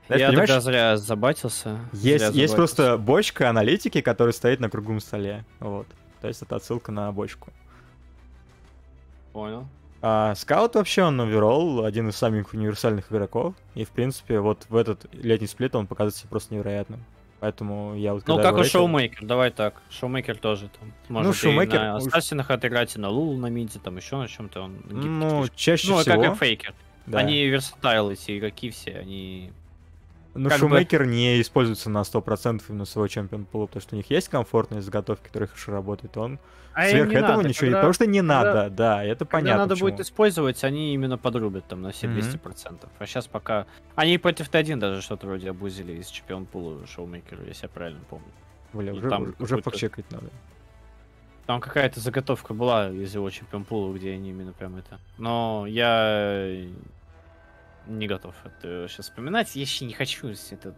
[0.09, 1.79] Знаешь, я понимаешь, тогда зря забатился.
[1.93, 5.45] есть, зря есть просто бочка аналитики, которая стоит на круглом столе.
[5.59, 5.87] Вот.
[6.21, 7.53] То есть это отсылка на бочку.
[9.33, 9.65] Понял.
[10.01, 13.53] А скаут вообще, он overall, один из самых универсальных игроков.
[13.75, 17.03] И, в принципе, вот в этот летний сплит он показывает себя просто невероятным.
[17.41, 19.75] Поэтому я вот Ну, как его у Шоумейкер, давай так.
[19.89, 20.91] Шоумейкер тоже там.
[21.07, 24.61] Может Шоумейкер- и на Ассасинах отыграть, и на Лулу на миде, там еще на чем-то
[24.61, 26.21] он Ну, чаще Ну, всего.
[26.21, 26.73] как и Фейкер.
[27.05, 27.19] да.
[27.19, 29.53] Они версатайлы, эти игроки все, они...
[30.35, 33.97] Ну, как бы- шумейкер не используется на 100% именно своего чемпион пула, потому что у
[33.97, 36.15] них есть комфортные заготовки, которые хорошо работают.
[36.17, 36.39] Он
[36.73, 37.73] А сверх этого надо, ничего не...
[37.73, 39.57] Потому что не когда- надо, да, это Когда понятно.
[39.63, 39.89] надо почему.
[39.89, 42.19] будет использовать, они именно подрубят там на все Мгм.
[42.19, 42.87] 200%.
[42.99, 43.65] А сейчас пока...
[43.95, 48.27] Они против Т1 даже что-то вроде обузили из чемпион пула Шоумейкера, если я правильно помню.
[48.71, 50.27] Бля, и уже, там уже факт-чекать надо.
[51.47, 54.99] Там какая-то заготовка была из его чемпион пула, где они именно прям это...
[55.17, 56.67] Но я
[57.89, 59.55] не готов это сейчас вспоминать.
[59.55, 60.75] Я еще не хочу это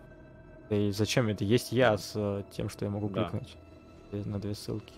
[0.69, 1.43] Да и зачем это?
[1.43, 3.23] Есть я с э, тем, что я могу Да.
[3.29, 3.57] кликнуть
[4.11, 4.93] э, на две ссылки.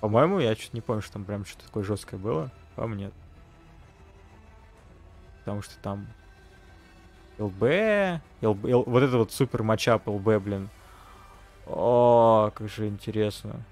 [0.00, 2.50] По-моему, я что-то не помню, что там прям что-то такое жесткое было.
[2.76, 3.12] По-моему, нет.
[5.40, 6.06] Потому что там
[7.38, 7.62] ЛБ,
[8.42, 10.68] ЛБ, Л- вот это вот супер матчап ЛБ, блин.
[11.66, 13.62] О, как же интересно.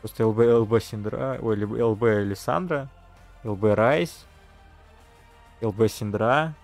[0.00, 0.38] Просто ЛБ,
[0.70, 2.88] ЛБ Синдра, ой, ЛБ Лиссандра,
[3.44, 4.26] ЛБ Райс,
[5.60, 6.54] ЛБ Синдра,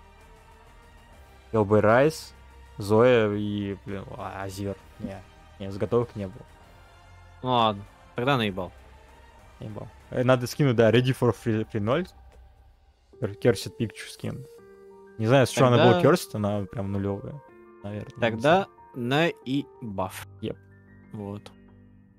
[1.51, 2.33] ЛБ Райс,
[2.77, 4.75] Зоя и, блин, а, Азир.
[4.99, 5.21] Не,
[5.59, 6.45] не, заготовок не было.
[7.41, 7.83] Ну ладно,
[8.15, 8.71] тогда наебал.
[9.59, 9.87] Не было.
[10.09, 12.07] Э, Надо скинуть, да, Ready for Free, free 0.
[13.21, 14.45] Cursed Picture скин.
[15.17, 17.41] Не знаю, с чего она была Cursed, она прям нулевая.
[17.83, 18.19] Наверное.
[18.19, 20.27] Тогда на и баф.
[20.41, 20.57] Yep.
[21.13, 21.51] Вот.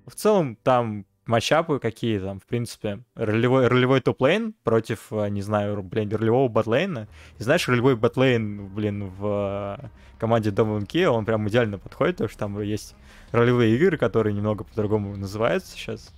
[0.05, 5.81] В целом, там матчапы какие там, в принципе, ролевой, ролевой топ-лейн против, э, не знаю,
[5.83, 7.07] блин, ролевого батлейна.
[7.39, 9.87] И знаешь, ролевой батлейн, блин, в э,
[10.19, 12.95] команде Double он прям идеально подходит, потому что там есть
[13.31, 16.13] ролевые игры, которые немного по-другому называются сейчас.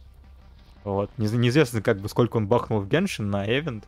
[0.84, 1.10] Вот.
[1.18, 3.86] Не- Неизвестно, как бы, сколько он бахнул в Геншин на Эвент,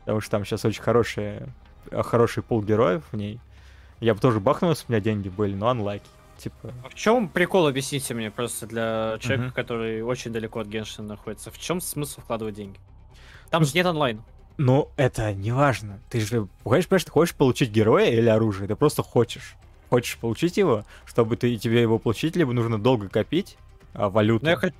[0.00, 1.48] потому что там сейчас очень хорошие,
[1.92, 3.40] хороший пул героев в ней.
[4.00, 6.02] Я бы тоже бахнул, если бы у меня деньги были, но unlucky.
[6.38, 9.52] Типа, А В чем прикол, объясните мне, просто для человека, Мгм.
[9.52, 11.50] который очень далеко от Геншина находится.
[11.50, 12.78] В чем смысл вкладывать деньги?
[13.50, 14.22] Там же нет онлайн.
[14.56, 16.00] Ну, это не важно.
[16.10, 19.54] Ты же, понимаешь, понимаешь, ты хочешь получить героя или оружие, ты просто хочешь.
[19.90, 23.56] Хочешь получить его, чтобы ты тебе его получить, либо нужно долго копить
[23.94, 24.44] а, валюту.
[24.44, 24.72] Ну, я.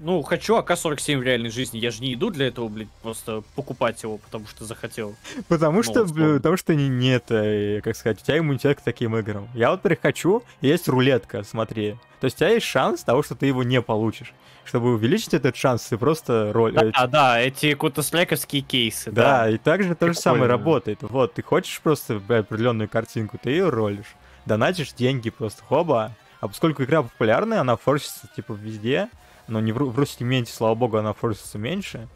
[0.00, 1.78] Ну, хочу АК-47 в реальной жизни.
[1.78, 5.14] Я же не иду для этого, блядь, просто покупать его, потому что захотел.
[5.48, 8.82] Потому Ну, что, потому что не, не это, э, как сказать, у тебя иммунитет к
[8.82, 9.46] таким играм.
[9.54, 11.96] Я вот, например, хочу, и есть рулетка, смотри.
[12.20, 14.32] То есть у тебя есть шанс того, что ты его не получишь.
[14.64, 16.74] Чтобы увеличить этот шанс, ты просто роль...
[16.76, 19.50] э, А, да, эти кутослековские кейсы, Да, да.
[19.50, 20.98] и также то же самое работает.
[21.02, 24.14] Вот, ты хочешь просто определенную картинку, ты ее ролишь.
[24.46, 26.12] Донатишь деньги просто, хоба.
[26.40, 29.10] А поскольку игра популярная, она форсится типа везде,
[29.50, 32.08] но не в, в русском менте, слава богу, она форсится меньше.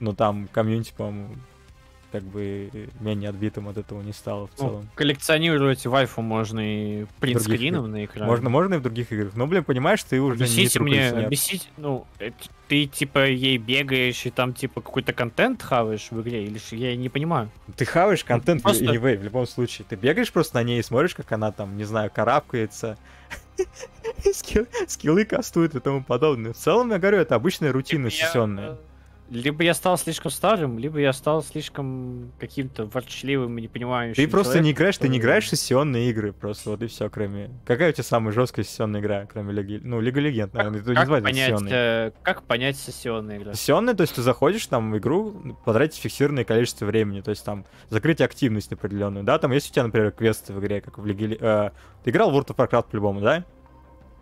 [0.00, 1.34] Но там комьюнити, по-моему,
[2.10, 2.70] как бы
[3.00, 4.88] менее отбитым от этого не стало в Ну, целом.
[4.94, 8.26] коллекционировать вайфу можно и принтскрином на экране.
[8.26, 9.34] Можно, можно и в других играх.
[9.36, 11.26] Но, блин, понимаешь, ты уже не Объясните мне, трухаешься, нет.
[11.26, 12.30] объясните, ну, э,
[12.68, 16.76] ты типа ей бегаешь и там типа какой-то контент хаваешь в игре, или что?
[16.76, 17.50] я не понимаю.
[17.76, 19.84] Ты хаваешь контент просто- в anyway, в любом случае.
[19.86, 22.96] Ты бегаешь просто на ней и смотришь, как она там, не знаю, карабкается,
[24.32, 26.52] скилл- скиллы кастует и тому подобное.
[26.52, 28.78] В целом, я говорю, это обычная рутина Я, сессионная.
[29.30, 34.14] Либо я стал слишком старым, либо я стал слишком каким-то ворчливым и не понимающим.
[34.14, 36.86] Ты просто не человеком, играешь, ты не который- играешь в сессионные игры, просто вот и
[36.86, 37.50] все, кроме...
[37.66, 39.80] Какая у тебя самая жесткая сессионная игра, кроме Лиги...
[39.82, 43.52] Ну, Лига Легенд, наверное, это не Как называется понять, э, как понять сессионная игра?
[43.54, 47.66] Сессионная, то есть ты заходишь там в игру, потратить фиксированное количество времени, то есть там
[47.90, 51.36] закрыть активность определенную, да, там есть у тебя, например, квесты в игре, как в Лиге...
[51.38, 51.70] Э,
[52.02, 53.44] Ты играл в World of Warcraft по-любому, да?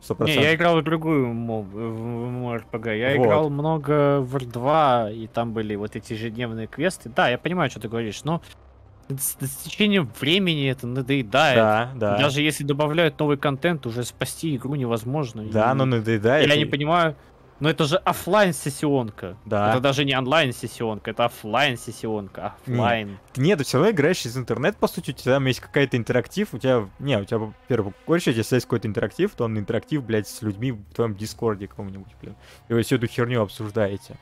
[0.01, 0.44] Сто Не, процентов.
[0.44, 2.97] я играл в другую моб, в ММО-РПГ.
[2.97, 3.24] Я Вот.
[3.26, 7.09] играл много в R2, и там были вот эти ежедневные квесты.
[7.09, 8.40] Да, я понимаю, что ты говоришь, но
[9.09, 11.57] с, с течением времени это надоедает.
[11.57, 12.18] Да, да.
[12.18, 15.44] Даже если добавляют новый контент, уже спасти игру невозможно.
[15.44, 16.47] Да, И но надоедает.
[16.49, 17.16] Я и- не понимаю,
[17.61, 19.36] но это же оффлайн сессионка.
[19.44, 19.70] Да.
[19.70, 22.54] Это даже не онлайн сессионка, это оффлайн сессионка.
[22.66, 23.18] Оффлайн.
[23.36, 26.52] Нет, ты все равно играешь через интернет, по сути, у тебя там есть какая-то интерактив,
[26.52, 26.88] у тебя...
[26.98, 30.42] Не, у тебя, в первую очередь, если есть какой-то интерактив, то он интерактив, блядь, с
[30.42, 32.36] людьми в твоем дискорде каком-нибудь, блин.
[32.68, 34.16] И вы всю эту херню обсуждаете.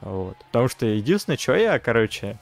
[0.00, 0.36] Вот.
[0.46, 2.38] Потому что единственное, что я, короче,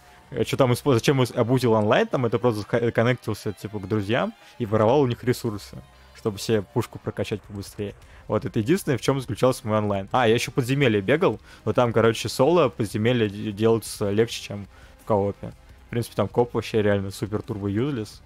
[0.46, 5.06] что там зачем обузил онлайн, там это просто коннектился, типа, к друзьям и воровал у
[5.06, 5.78] них ресурсы,
[6.24, 7.94] чтобы себе пушку прокачать побыстрее.
[8.28, 10.08] Вот, это единственное, в чем заключался мой онлайн.
[10.10, 14.66] А, я еще подземелье бегал, но там, короче, соло подземелья де- делаются легче, чем
[15.02, 15.52] в коопе.
[15.86, 18.22] В принципе, там коп вообще реально супер турбо юзлес.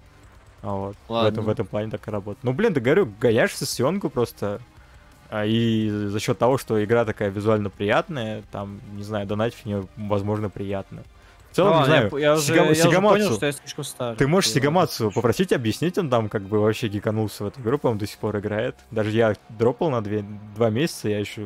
[0.61, 0.95] А вот.
[1.09, 1.27] В Ладно.
[1.27, 2.41] этом, в этом плане так и работает.
[2.45, 4.61] Ну, блин, ты говорю, гоняешь сессионку просто.
[5.29, 9.65] а, И за счет того, что игра такая визуально приятная, там, не знаю, донатить в
[9.65, 11.03] нее, возможно, приятно.
[11.51, 14.17] В целом, не Ладно, знаю, я, я уже, я уже понял, что я слишком старый.
[14.17, 14.51] Ты можешь.
[14.51, 18.19] Сигамацу попросить объяснить, он там как бы вообще гиканулся в эту игру, по-моему, до сих
[18.19, 18.75] пор играет.
[18.91, 20.23] Даже я дропал на две,
[20.55, 21.41] два месяца, я еще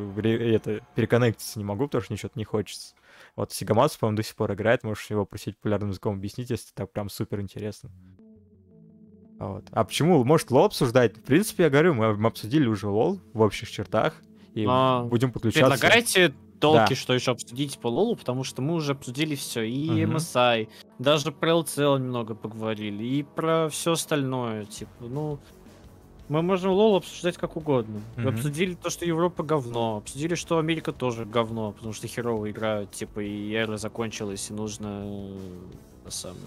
[0.54, 2.94] это, переконнектиться не могу, потому что ничего не хочется.
[3.36, 6.92] Вот Сигамацу, по-моему, до сих пор играет, можешь его просить популярным языком объяснить, если так
[6.92, 7.90] прям супер интересно.
[9.38, 9.64] А Вот.
[9.72, 10.22] А почему?
[10.24, 11.16] Может, лол обсуждать?
[11.16, 14.14] В принципе, я говорю, мы, мы обсудили уже лол в общих чертах,
[14.54, 15.72] и А, будем подключаться.
[15.72, 16.94] Предлагайте толки, Да.
[16.94, 19.62] что еще обсудить по Лолу, потому что мы уже обсудили все.
[19.62, 20.16] И Мгм.
[20.16, 24.64] MSI, даже про LCL немного поговорили, и про все остальное.
[24.64, 25.38] Типа, ну,
[26.28, 28.00] мы можем Лол обсуждать как угодно.
[28.16, 28.28] Мгм.
[28.28, 29.98] Обсудили то, что Европа говно.
[29.98, 35.02] Обсудили, что Америка тоже говно, потому что херово играют, типа, и эра закончилась, и нужно
[35.04, 35.36] э,
[36.04, 36.38] на самом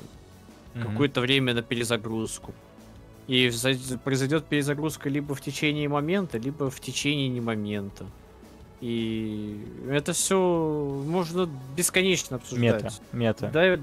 [0.73, 0.83] Мгм.
[0.91, 2.53] какое-то время на перезагрузку.
[3.27, 3.51] И
[4.05, 8.05] произойдет перезагрузка либо в течение момента, либо в течение не момента.
[8.81, 9.59] И
[9.89, 10.37] это все
[11.07, 12.83] можно бесконечно обсуждать.
[12.83, 13.49] Мета, мета.
[13.51, 13.79] Да,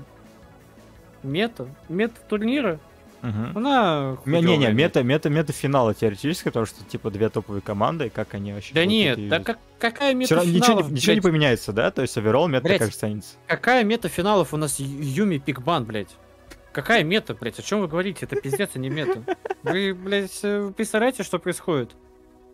[1.23, 2.79] мета, мета турнира,
[3.23, 3.57] Мгм.
[3.57, 8.11] она Ме- Не-не, хуёвая мета, мета, мета финала теоретически, потому что типа две топовые команды,
[8.11, 8.75] как они вообще.
[8.75, 11.33] Да нет, да как, какая мета равно ничего, финалов, не, ничего не блядь?
[11.33, 11.91] поменяется, да?
[11.91, 12.79] То есть оверолл мета Блядь.
[12.81, 13.35] как останется.
[13.47, 16.15] Какая мета финалов у нас Юми Пикбан, блядь?
[16.73, 17.59] Какая мета, блядь?
[17.59, 18.27] О чем вы говорите?
[18.27, 19.23] Это пиздец, а не мета.
[19.63, 21.93] Вы, блядь, э, представляете, что происходит?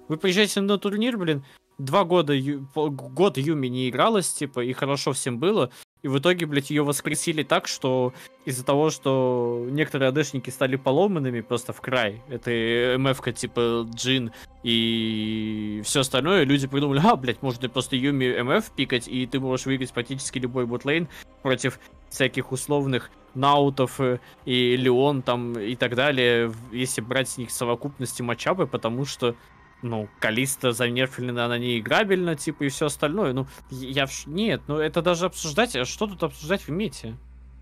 [0.08, 1.42] Вы приезжаете на турнир, блин,
[1.84, 2.34] два года,
[2.74, 5.70] год Юми не игралась, типа, и хорошо всем было,
[6.02, 8.14] и в итоге, блядь, ее воскресили так, что
[8.46, 15.82] из-за того, что некоторые адешники стали поломанными просто в край, это МФ-ка типа Джин и
[15.84, 19.92] все остальное, люди придумали, а, блядь, можно просто Юми МФ пикать, и ты можешь выиграть
[19.92, 21.08] практически любой ботлейн
[21.42, 21.78] против
[22.08, 28.22] всяких условных Наутов э, и Леон там и так далее, если брать с них совокупности
[28.22, 29.36] матчапы, потому что
[29.82, 33.32] ну, Калиста занерфлена, она не играбельна, типа, и все остальное.
[33.32, 34.06] Ну, я...
[34.06, 37.16] в Нет, ну это даже обсуждать, а что тут обсуждать в мете?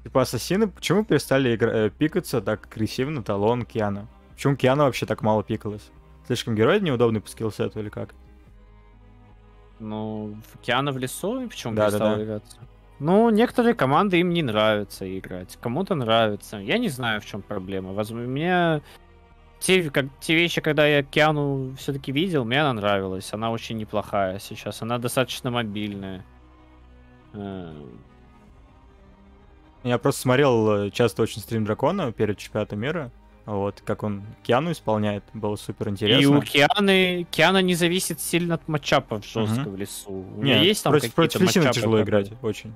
[0.04, 4.08] Типа ассасины, почему перестали игра- э, пикаться так агрессивно Талон, Киана?
[4.34, 5.90] Почему Киана вообще так мало пикалась?
[6.26, 8.14] Слишком герой неудобный по скиллсету или как?
[9.80, 12.24] Ну, Киана в лесу, и почему Да, да, перестала да.
[12.24, 12.56] играться?
[12.98, 16.56] Ну, некоторые команды им не нравится играть, кому-то нравится.
[16.56, 17.92] Я не знаю, в чем проблема.
[17.92, 18.82] Возможно, мне
[19.60, 23.32] те, как, те вещи, когда я Киану все-таки видел, мне она нравилась.
[23.32, 24.82] Она очень неплохая сейчас.
[24.82, 26.24] Она достаточно мобильная.
[27.32, 27.72] Э,
[29.84, 33.10] Я просто смотрел э, часто очень стрим Дракона перед чемпионатом мира.
[33.46, 36.36] Вот, как он Киану исполняет, было супер И интересно.
[36.36, 40.10] у Кианы, Киана не зависит сильно от матчапов жестко в лесу.
[40.36, 42.74] У Нет, есть там против, какие-то против матчапы, тяжело которые- играть, очень.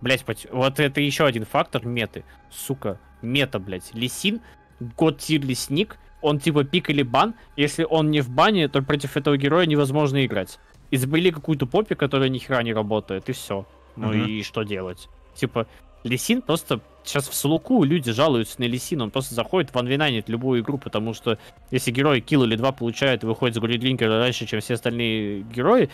[0.00, 2.24] Блять, вот это еще один фактор меты.
[2.50, 3.90] Сука, мета, блять.
[3.92, 4.40] Лисин,
[4.80, 7.34] год тир лесник, он типа пик или бан.
[7.56, 10.58] Если он не в бане, то против этого героя невозможно играть.
[10.90, 13.66] Изобрели какую-то попи, которая ни хера не работает, и все.
[13.96, 14.26] Ну Мгм.
[14.26, 15.08] и что делать?
[15.34, 15.66] Типа,
[16.04, 16.80] Лисин просто...
[17.04, 21.14] Сейчас в Сулуку люди жалуются на Лисин, он просто заходит в анвинанит любую игру, потому
[21.14, 21.36] что
[21.72, 25.90] если герой килл или два получает и выходит с гридлинкера раньше, чем все остальные герои,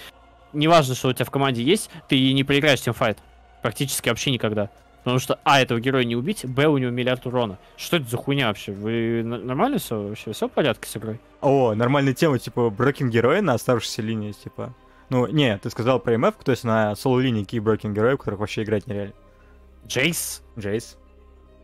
[0.53, 3.19] неважно, что у тебя в команде есть, ты не проиграешь тимфайт.
[3.63, 4.69] Практически вообще никогда.
[5.09, 7.59] Потому что, а, этого героя не убить, б, у него миллиард урона.
[7.79, 8.73] Что это за хуйня вообще?
[8.73, 10.35] Вы нормально все вообще?
[10.35, 11.19] Все в порядке с игрой?
[11.41, 14.75] О, нормальная тема, типа, брокинг героя на оставшейся линии, типа.
[15.09, 18.41] Ну, не, ты сказал про МФ, то есть на соло-линии какие брокинг героев, у которых
[18.41, 19.15] вообще играть нереально.
[19.87, 20.43] Джейс?
[20.59, 20.99] Джейс.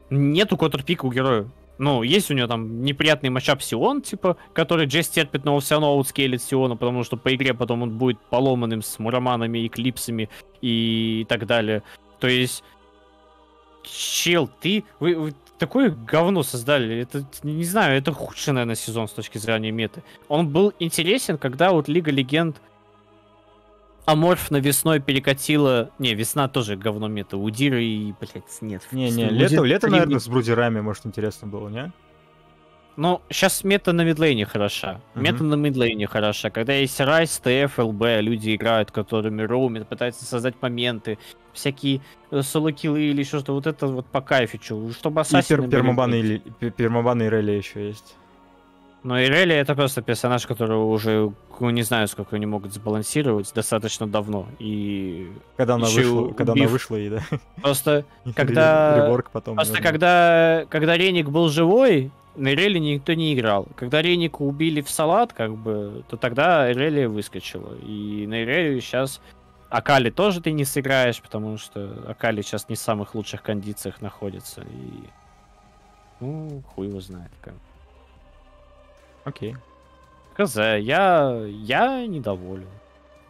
[0.09, 1.47] Нету контрпика у героя.
[1.77, 5.75] Ну, есть у него там неприятный матчап Сион, типа, который Джейс терпит, но он все
[5.75, 10.31] равно аутскейлит Сиона, потому что по игре потом он будет поломанным с мураманами, эклипсами
[10.63, 11.83] и так далее.
[12.21, 12.65] То есть,
[13.85, 14.85] чел, ты...
[15.01, 16.99] Вы, вы такое говно создали.
[16.99, 20.03] Это, не знаю, это худший, наверное, сезон с точки зрения меты.
[20.29, 22.61] Он был интересен, когда вот Лига Легенд
[24.05, 25.91] аморфно весной перекатила...
[25.99, 27.37] Не, весна тоже говно мета.
[27.37, 28.83] У Дира и, блядь, нет.
[28.93, 31.93] Не-не, лето, лето, наверное, с брудерами, может, интересно было, не?
[32.97, 35.01] Ну, сейчас мета на мидлейне хороша.
[35.15, 35.25] Мгм.
[35.25, 36.51] Мета на мидлейне хороша.
[36.51, 41.19] Когда есть Райс, ТФ, ЛБ, люди играют, которыми роумят, пытаются создать моменты,
[41.55, 42.01] всякие
[42.31, 43.53] э, соло-киллы или еще что-то.
[43.55, 44.91] Вот это вот по кайфу, чё.
[44.91, 46.25] Чтобы И ассасины пер- были, пермобаны, блядь.
[46.25, 48.17] или- пер- пермобаны Релли еще есть.
[49.03, 51.31] Но Ирели это просто персонаж, которого уже,
[51.61, 54.47] ну, не знаю, сколько они могут сбалансировать, достаточно давно.
[54.59, 56.71] И Когда она и вышла, когда она убив.
[56.73, 57.21] вышла, и да.
[57.61, 59.57] просто и Когда- ре- реворк потом.
[59.57, 59.93] Просто наверное.
[59.93, 63.69] когда, когда Реник был живой, на Иреле никто не играл.
[63.77, 67.75] Когда Реника убили в салат, как бы, то тогда Ирелия выскочила.
[67.87, 69.21] И на Ирелию сейчас
[69.75, 74.61] Акали тоже ты не сыграешь, потому что Акали сейчас не в самых лучших кондициях находится.
[74.61, 75.11] И...
[76.21, 77.33] Ну, хуй его знает.
[77.41, 77.55] Как.
[79.25, 79.57] Окей.
[80.37, 82.69] КЗ, я, я недоволен.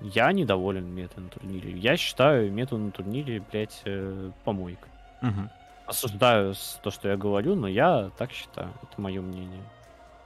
[0.02, 1.78] Я недоволен метой на турнире.
[1.78, 4.90] Я считаю мету на турнире, блядь, э, помойкой.
[5.22, 5.48] Мгм.
[5.86, 8.68] осуждаю то, что я говорю, но я так считаю.
[8.82, 9.62] Это мое мнение.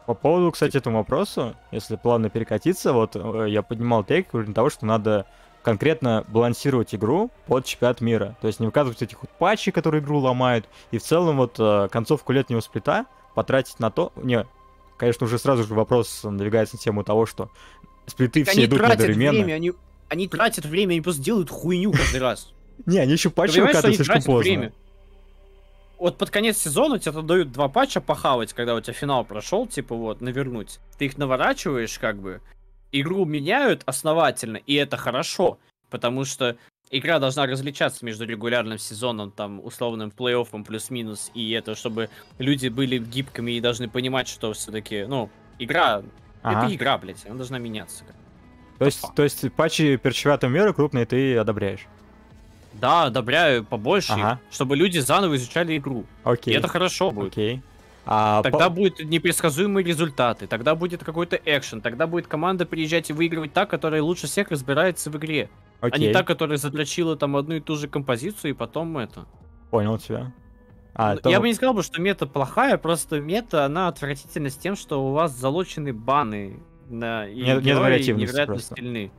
[0.07, 4.69] По поводу, кстати, этому вопросу, если плавно перекатиться, вот э, я поднимал тейк уровень того,
[4.69, 5.25] что надо
[5.69, 8.39] конкретно балансировать игру под чемпионат мира.
[8.41, 11.89] То есть не выказывать этих вот патчей, которые игру ломают, и в целом вот э,
[11.93, 13.05] концовку летнего сплита
[13.35, 14.11] потратить на то...
[14.17, 14.47] Не,
[14.97, 17.51] конечно, уже сразу же вопрос надвигается на тему того, что
[18.07, 19.53] сплиты все идут одновременно.
[19.53, 19.73] они,
[20.09, 22.55] они тратят время, они просто делают хуйню каждый раз.
[22.87, 24.39] Не, они еще патчи выкатывают они слишком поздно.
[24.39, 24.73] время?
[25.99, 29.95] Вот под конец сезона тебе дают два патча похавать, когда у тебя финал прошел, типа
[29.95, 30.79] вот, навернуть.
[30.97, 32.41] Ты их наворачиваешь, как бы.
[32.93, 35.59] Игру меняют основательно, и это хорошо.
[35.91, 36.57] Потому что
[36.91, 42.99] игра должна различаться между регулярным сезоном, там, условным плей-оффом плюс-минус, и это, чтобы люди были
[42.99, 46.03] гибкими и должны понимать, что все-таки, ну, игра,
[46.43, 46.67] Ага.
[46.67, 48.05] это игра, блядь, она должна меняться.
[48.79, 51.87] То есть, то есть патчи перед чемпионатом мира крупные ты одобряешь.
[52.75, 54.41] Да, одобряю побольше, Ага.
[54.51, 56.05] чтобы люди заново изучали игру.
[56.23, 56.55] Окей.
[56.55, 57.33] И это хорошо будет.
[57.33, 57.63] Окей.
[58.11, 63.13] А Тогда по- будут непредсказуемые результаты, тогда будет какой-то экшен, тогда будет команда приезжать и
[63.13, 65.51] выигрывать та, которая лучше всех разбирается в игре,
[65.81, 66.13] а не Окей.
[66.15, 69.27] та, которая задрочила там одну и ту же композицию и потом это.
[69.71, 70.33] Понял тебя.
[70.95, 74.49] А, Ну, то- Я бы не сказал, бы, что мета плохая, просто мета, она отвратительна
[74.49, 78.75] с тем, что у вас залочены баны на и Не- нет герои невероятно просто.
[78.75, 79.13] сильны.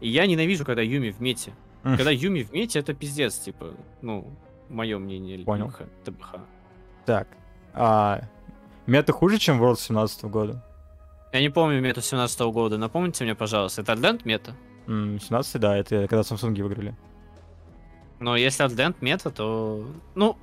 [0.00, 1.52] И я ненавижу, когда Юми в мете.
[1.82, 4.28] Когда Юми в мете, это пиздец, типа, ну,
[4.68, 5.44] мое мнение.
[5.44, 5.72] Понял.
[6.04, 6.36] ТБХ.
[7.06, 7.26] Так.
[7.74, 8.22] А,
[8.86, 10.62] мета хуже, чем World 17 года?
[11.32, 14.54] Я не помню мету 17 года, напомните мне, пожалуйста, это Ardent мета?
[14.88, 16.94] М, 17, да, это когда Samsung выиграли.
[18.18, 19.86] Но если Ardent мета, то...
[20.14, 20.36] Ну,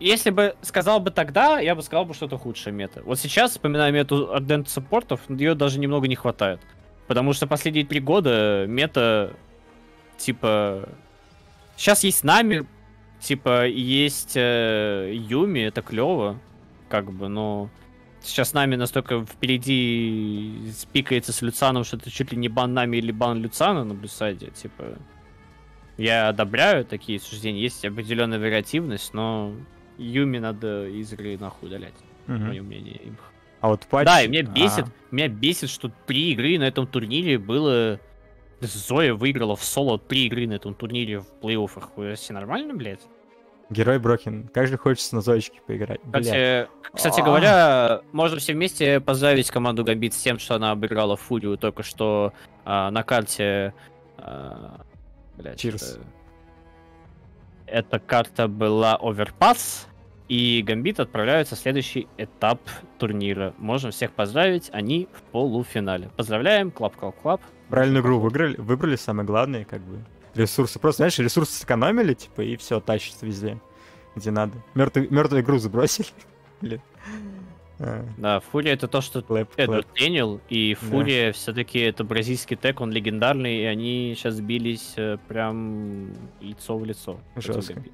[0.00, 3.02] если бы сказал бы тогда, я бы сказал бы, что это худшая мета.
[3.04, 6.60] Вот сейчас, вспоминая мету Ardent саппортов, ее даже немного не хватает.
[7.06, 9.32] Потому что последние три года мета,
[10.16, 10.88] типа...
[11.76, 12.66] Сейчас есть Нами,
[13.20, 16.38] типа, есть э, Юми, это клево,
[16.88, 17.70] как бы, но...
[18.22, 23.12] Сейчас Нами настолько впереди спикается с Люцаном, что это чуть ли не бан Нами или
[23.12, 24.98] бан Люцана на Блюсайде, типа...
[25.96, 29.54] Я одобряю такие суждения, есть определенная вариативность, но
[29.96, 31.94] Юми надо из игры нахуй удалять,
[32.26, 32.48] Мгм.
[32.48, 33.00] мое мнение.
[33.60, 34.04] А вот патч...
[34.04, 37.98] Да, и меня бесит, А, меня бесит, что три игры на этом турнире было...
[38.60, 42.14] Зоя выиграла в соло три игры на этом турнире в плей-оффах.
[42.16, 43.00] Все нормально, блядь?
[43.68, 44.48] Герой Брокин.
[44.48, 46.00] Как же хочется на Зоечке поиграть.
[46.04, 47.24] Кстати, кстати А.
[47.24, 52.32] говоря, можно все вместе поздравить команду Гамбит с тем, что она обыграла Фурию только что
[52.64, 53.74] а, на карте...
[54.18, 54.80] а,
[55.36, 55.74] блядь, Cheers.
[55.76, 56.00] это-
[57.66, 59.86] Эта карта была Overpass,
[60.28, 62.60] и Гамбит отправляются в следующий этап
[62.98, 63.52] турнира.
[63.58, 66.08] Можем всех поздравить, они в полуфинале.
[66.16, 70.04] Поздравляем, клап клап клап Правильную игру выиграли, выбрали, самое главное, как бы.
[70.34, 70.78] Ресурсы.
[70.78, 73.58] Просто, знаешь, ресурсы сэкономили, типа, и все, тащится везде,
[74.14, 74.52] где надо.
[74.74, 76.08] Мертвую, мертвую игру забросили.
[76.60, 76.80] Блин.
[77.78, 79.94] А, Да, Фурия это то, что clap, Эдвард clap.
[79.94, 80.86] принял, и Да.
[80.86, 86.84] Фурия все-таки это бразильский тег, он легендарный, и они сейчас бились э, прям лицо в
[86.84, 87.20] лицо.
[87.36, 87.74] Жестко.
[87.74, 87.92] Гамбит.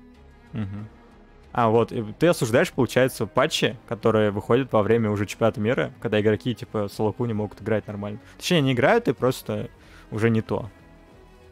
[1.53, 6.19] А, вот, и ты осуждаешь, получается, патчи, которые выходят во время уже чемпионата мира, когда
[6.21, 8.19] игроки, типа, soloq не могут играть нормально.
[8.39, 9.69] Точнее, не играют, и просто
[10.11, 10.71] уже не то.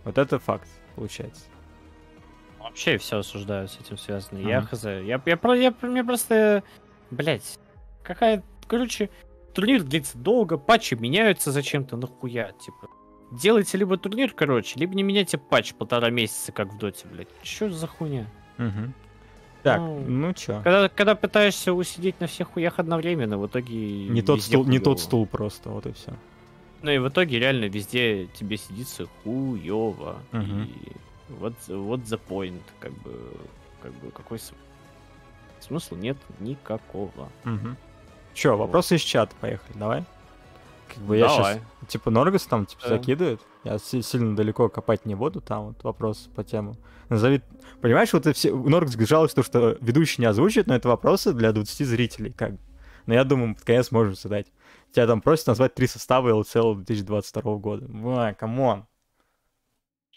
[0.04, 1.42] Вот это факт, получается.
[2.58, 4.38] Вообще все осуждаю с этим связано.
[4.38, 4.68] Я Мгм.
[4.68, 4.84] хз.
[4.84, 6.62] Я, я, про- я, мне просто...
[7.10, 7.58] Блять,
[8.02, 8.42] какая...
[8.66, 9.10] Короче,
[9.54, 12.88] турнир длится долго, патчи меняются зачем-то, нахуя, типа.
[13.32, 17.28] Делайте либо турнир, короче, либо не меняйте патч полтора месяца, как в доте, блядь.
[17.42, 18.26] Чё за хуйня?
[18.58, 18.94] Мгм.
[19.62, 20.60] Так, Ну, ну чё.
[20.62, 24.08] Когда, когда пытаешься усидеть на всех хуях одновременно, в итоге...
[24.08, 25.06] Не тот, стул, не тот хуёво.
[25.06, 26.12] стул просто, вот и все.
[26.82, 30.16] Ну и в итоге реально везде тебе сидится хуёво.
[30.32, 30.62] Мгм.
[30.62, 30.92] И
[31.28, 33.12] вот, вот the point, как бы,
[33.82, 34.56] как бы, какой см-
[35.60, 37.28] смысл нет никакого.
[37.44, 37.76] Угу.
[38.32, 40.04] Чё, вопросы из чата, поехали, давай.
[40.94, 41.54] Как бы я Давай.
[41.54, 42.88] сейчас, типа, Норгас там, типа, Да.
[42.88, 43.40] закидывает.
[43.64, 46.76] Я си- сильно далеко копать не буду, там вот вопрос по тему.
[47.08, 47.42] Назови...
[47.80, 48.54] Понимаешь, вот все...
[48.54, 52.58] Норгас жалуется, то, что ведущий не озвучит, но это вопросы для 20 зрителей, как бы.
[53.06, 54.46] Но я думаю, под конец можем задать.
[54.92, 57.86] Тебя там просят назвать три состава LCL 2022 года.
[57.88, 58.86] Ва, come on.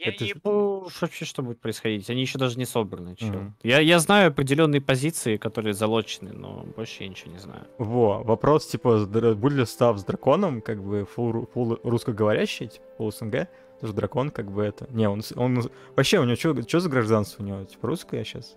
[0.06, 2.10] Я Это ж- пойму вообще, что будет происходить.
[2.10, 3.16] Они еще даже не собраны.
[3.16, 3.26] чё.
[3.28, 3.56] Мгм.
[3.64, 7.62] Я, я знаю определенные позиции, которые залочены, но больше я ничего не знаю.
[7.78, 13.12] Во, вопрос, типа, будет ли состав с драконом, как бы, full, full русскоговорящий, типа, full
[13.12, 13.47] СНГ,
[13.80, 14.88] тоже дракон, как бы, это...
[14.91, 15.62] Не, он, он...
[15.95, 16.36] Вообще, у него
[16.68, 17.64] что за гражданство у него?
[17.64, 18.56] Типа, русское сейчас?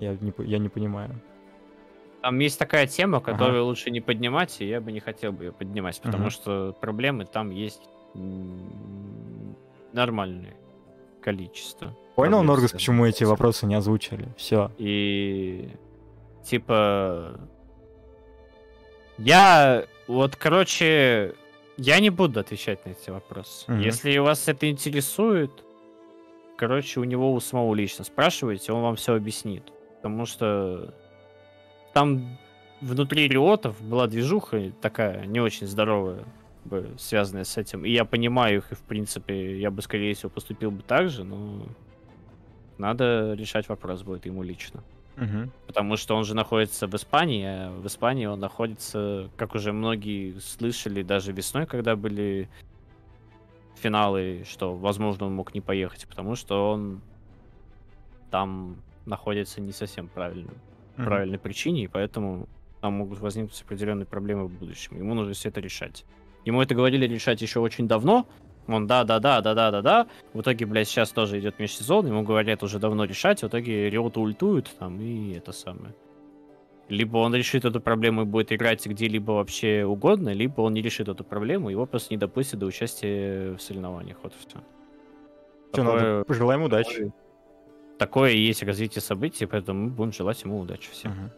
[0.00, 1.20] Я не, я не понимаю.
[2.22, 5.52] Там есть такая тема, которую лучше не поднимать, и я бы не хотел бы ее
[5.52, 6.30] поднимать, потому Мгм.
[6.30, 7.80] что проблемы там есть
[8.14, 9.56] м,
[9.92, 10.54] нормальное
[11.20, 11.96] количество.
[12.16, 14.28] Понял, Норгас, почему эти вопросы не озвучили?
[14.36, 14.70] Все.
[14.78, 15.70] И
[16.44, 17.40] типа
[19.18, 21.34] я вот, короче,
[21.76, 23.70] я не буду отвечать на эти вопросы.
[23.70, 23.80] Мгм.
[23.80, 25.52] Если вас это интересует,
[26.56, 29.62] короче, у него у самого лично спрашивайте, он вам все объяснит.
[29.96, 30.94] Потому что
[31.92, 32.38] там
[32.80, 36.24] внутри риотов была движуха такая не очень здоровая,
[36.64, 37.84] бы, связанная с этим.
[37.84, 41.24] И я понимаю их, и в принципе я бы, скорее всего, поступил бы так же,
[41.24, 41.66] но
[42.78, 44.82] надо решать вопрос будет ему лично.
[45.66, 50.38] Потому что он же находится в Испании, а в Испании он находится, как уже многие
[50.38, 52.48] слышали, даже весной, когда были
[53.76, 57.00] финалы, что, возможно, он мог не поехать, потому что он
[58.30, 60.52] там находится не совсем правильно,
[60.96, 62.48] правильной причине, и поэтому
[62.80, 64.96] там могут возникнуть определенные проблемы в будущем.
[64.96, 66.04] Ему нужно все это решать.
[66.44, 68.26] Ему это говорили решать еще очень давно.
[68.66, 70.06] Он да, да, да, да, да, да, да.
[70.32, 72.06] В итоге, блядь, сейчас тоже идет межсезон.
[72.06, 73.42] Ему говорят уже давно решать.
[73.42, 75.94] В итоге Риота ультует там и это самое.
[76.88, 81.08] Либо он решит эту проблему и будет играть где-либо вообще угодно, либо он не решит
[81.08, 84.16] эту проблему, его просто не допустят до участия в соревнованиях.
[84.24, 84.58] Вот и все.
[85.72, 87.12] Что, надо пожелаем удачи.
[87.96, 91.12] Такое и есть развитие событий, поэтому мы будем желать ему удачи всем.
[91.12, 91.30] Мгм.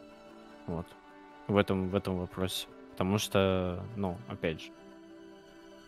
[0.69, 0.87] Вот.
[1.49, 2.67] В этом, в этом вопросе.
[2.93, 4.71] Потому что, ну, опять же.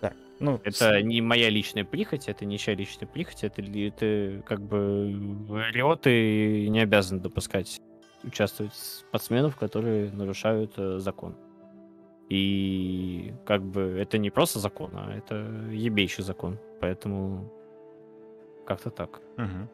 [0.04, 4.60] Так, ну, Это не моя личная прихоть, это не чья личная прихоть, это, это как
[4.60, 7.80] бы риоты не обязаны допускать
[8.22, 11.36] участвовать спортсменов, которые нарушают э, закон.
[12.28, 15.36] И как бы это не просто закон, а это
[15.72, 16.58] ебейший закон.
[16.82, 17.50] Поэтому
[18.66, 19.22] как-то так.
[19.38, 19.70] Мгм.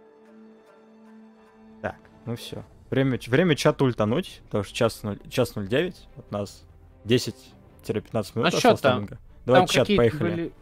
[1.83, 2.65] Так, ну все.
[2.91, 6.65] Время, время чату ультануть, потому что час, ноль- час 09, от нас
[7.05, 9.09] 10-15 минут А чё там?
[9.55, 10.31] Давайте Там чат, поехали.
[10.31, 10.53] Были,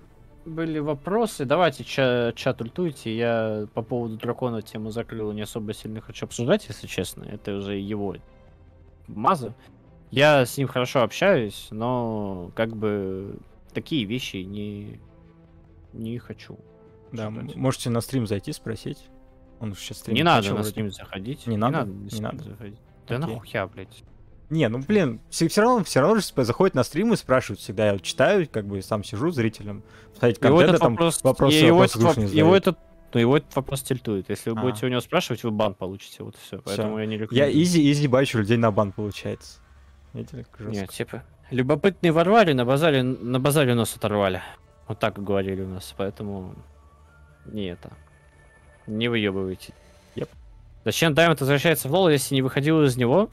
[0.44, 1.44] были вопросы.
[1.44, 3.16] Давайте ча- чат ультуйте.
[3.16, 7.24] Я по поводу дракона тему закрыл, не особо сильно хочу обсуждать, если честно.
[7.24, 8.16] Это уже его
[9.06, 9.54] маза.
[10.10, 13.38] Я с ним хорошо общаюсь, но как бы
[13.74, 14.98] такие вещи не,
[15.92, 16.58] не хочу.
[17.12, 18.98] Да, можете на стрим зайти, спросить.
[19.60, 21.46] Он сейчас стрим не надо на стрим заходить.
[21.46, 21.84] Не надо?
[21.84, 22.42] на Не надо?
[22.44, 22.78] заходить.
[23.06, 23.34] Да Окей.
[23.34, 24.04] нахуя, блядь.
[24.50, 27.86] Не, ну блин, все, равно, все равно же заходят на стрим и спрашивают всегда.
[27.86, 29.82] Я вот читаю, как бы сам сижу зрителем,
[30.16, 32.78] ставить Его этот а там вопрос, вопросы, его, вопросы этот, воп- его этот,
[33.12, 34.30] ну, его этот вопрос тильтует.
[34.30, 34.62] Если вы А.
[34.62, 36.22] будете у него спрашивать, вы бан получите.
[36.24, 36.60] Вот все.
[36.64, 37.62] Поэтому я не Я рекомендую.
[37.62, 39.60] изи, изи бачу людей на бан получается.
[40.14, 40.26] Как
[40.58, 40.70] жестко.
[40.70, 44.40] Нет, типа, любопытные ворвали, на базаре, на базаре нос оторвали.
[44.86, 46.54] Вот так говорили у нас, поэтому
[47.44, 47.92] не это.
[48.86, 49.74] Не выебывайте.
[50.16, 50.28] Yep.
[50.86, 53.28] Зачем Даймонд возвращается в лол, если не выходил из него?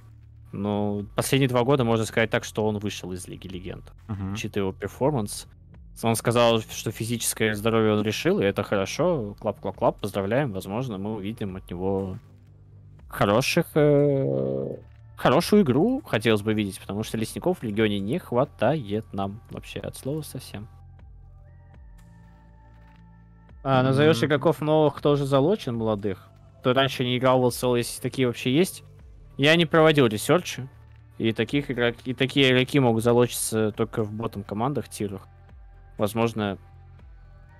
[0.61, 3.91] Ну, последние два года можно сказать так, что он вышел из Лиги Легенд.
[4.07, 4.33] Мгм.
[4.33, 5.47] Учитывая его перформанс.
[6.03, 9.35] Он сказал, что физическое здоровье он решил, и это хорошо.
[9.39, 10.51] Clap-clap-clap, поздравляем.
[10.51, 12.17] Возможно, мы увидим от него
[13.07, 13.67] хороших...
[13.75, 14.75] э,
[15.15, 19.95] Хорошую игру хотелось бы видеть, потому что лесников в Легионе не хватает нам вообще от
[19.95, 20.67] слова совсем.
[23.63, 24.27] А, назовешь М.
[24.27, 26.27] игроков новых тоже залочен, молодых?
[26.59, 28.83] Кто раньше не играл в LCL, если такие вообще есть?
[29.37, 30.67] Я не проводил ресерчи.
[31.17, 31.95] И таких игрок...
[32.05, 35.27] и такие игроки могут залочиться только в ботом командах, тирах.
[35.97, 36.57] Возможно,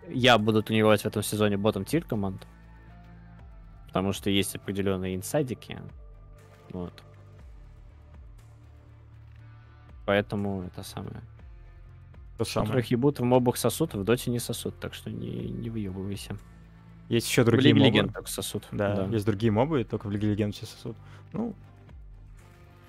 [0.09, 2.45] я буду тренировать в этом сезоне ботом тир команд.
[3.87, 5.81] Потому что есть определенные инсайдики.
[6.71, 7.01] Вот.
[10.05, 11.21] Поэтому это самое.
[12.37, 12.67] То самое.
[12.67, 16.37] Которых ебут в мобах сосут, в доте не сосут, так что не, не выебывайся.
[17.09, 17.97] Есть еще В другие Лиге мобы.
[17.97, 18.63] Легенд так сосут.
[18.71, 20.95] Да, есть другие мобы, только в Лиге Легенд все сосут.
[21.33, 21.53] Ну,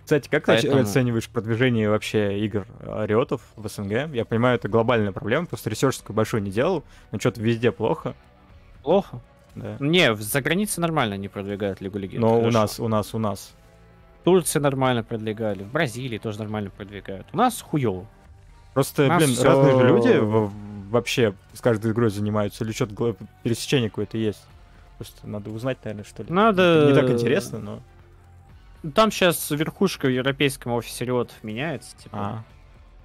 [0.05, 4.15] кстати, как Поэтому- ты оцениваешь продвижение вообще игр э, риотов в СНГ?
[4.15, 8.15] Я понимаю, это глобальная проблема, просто research большой не делал, но что-то везде плохо.
[8.85, 9.21] Плохо.
[9.57, 9.77] Да.
[9.81, 12.21] Не, в- за границей нормально не продвигают Лигу Легенд.
[12.21, 12.59] Но у хорошо.
[12.59, 13.55] нас, у нас, у нас.
[14.21, 17.27] В Турции нормально продвигали, в Бразилии тоже нормально продвигают.
[17.33, 18.07] У нас хуёво.
[18.75, 20.53] Просто, У нас блин, всё- разные же люди во-
[20.91, 24.43] вообще с каждой игрой занимаются, или что-то пересечение какое-то есть.
[24.99, 26.33] Просто надо узнать, наверное, что ли.
[26.33, 27.81] Надо- Это Не так интересно, но...
[28.95, 31.97] Там сейчас верхушка в европейском офисе риотов меняется.
[31.97, 32.45] Типа, А,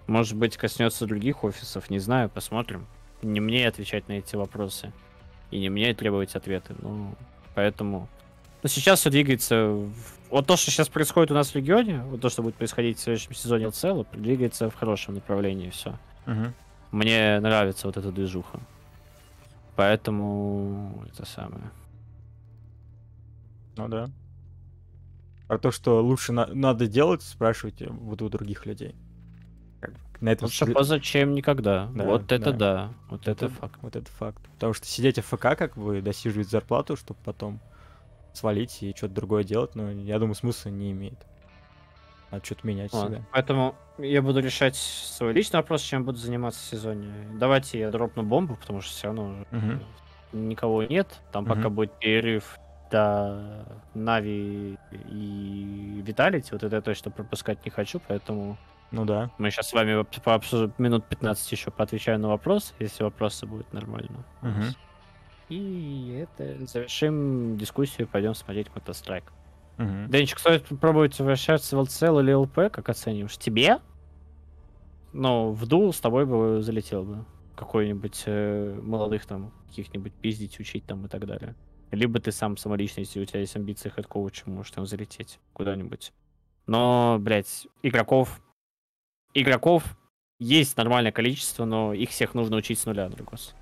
[0.08, 2.86] Может быть, коснется других офисов, не знаю, посмотрим.
[3.22, 4.92] Не мне отвечать на эти вопросы.
[5.52, 6.76] И не мне требовать ответы.
[6.82, 7.16] Ну,
[7.56, 8.08] поэтому...
[8.64, 9.68] Но сейчас все двигается...
[9.70, 9.94] в-
[10.30, 13.02] Вот то, что сейчас происходит у нас в регионе, вот то, что будет происходить в
[13.02, 15.98] следующем сезоне в целом, двигается в хорошем направлении все.
[16.26, 16.54] мгм.
[16.92, 18.60] Мне нравится вот эта движуха.
[19.76, 21.72] Поэтому это самое.
[23.78, 24.10] Ну да.
[25.48, 28.96] Про то, что лучше на- надо делать, спрашивайте вот у других людей.
[29.80, 31.88] Как На этом Лучше сли- поза, чем никогда.
[31.96, 32.58] Да, вот это да.
[32.58, 32.94] да.
[33.10, 33.80] Вот это это- факт.
[33.82, 34.42] Вот это факт.
[34.54, 37.60] Потому что сидеть в ФК, как бы, досиживать зарплату, чтобы потом
[38.34, 41.18] свалить и что-то другое делать, ну, я думаю, смысла не имеет.
[42.30, 43.08] Надо что-то менять Вот.
[43.10, 43.26] всегда.
[43.34, 47.14] Поэтому я буду решать свой личный вопрос, чем буду заниматься в сезоне.
[47.40, 49.82] Давайте я дропну бомбу, потому что все равно Мгм.
[50.34, 51.08] никого нет.
[51.32, 51.74] Там пока Мгм.
[51.76, 52.58] будет перерыв
[52.92, 54.78] до Нави
[55.10, 56.50] и Виталити.
[56.52, 58.58] Вот это я точно пропускать не хочу, поэтому
[58.92, 59.30] Ну да.
[59.38, 64.26] мы сейчас с вами пообсужим минут 15 еще поотвечаю на вопрос, если вопросы будут нормально.
[64.42, 64.60] у Мгм.
[64.60, 64.76] нас.
[65.50, 69.26] И это завершим дискуссию, пойдем смотреть Counter-Strike.
[69.78, 70.10] Мгм.
[70.10, 73.38] Денчик, стоит попробовать возвращаться в ЛЦЛ или ЛП, как оцениваешь?
[73.38, 73.80] Тебе?
[75.14, 77.26] Ну, в дул с тобой бы залетел бы.
[77.56, 81.56] Какой-нибудь э, молодых там, каких-нибудь пиздить, учить там и так далее.
[81.92, 85.40] Либо ты сам самолично, если у тебя есть амбиции head coach а, можешь там залететь
[85.54, 86.14] куда-нибудь.
[86.68, 88.42] Но, блядь, игроков...
[89.34, 89.98] Игроков
[90.40, 93.54] есть нормальное количество, но их всех нужно учить с нуля, Драгос.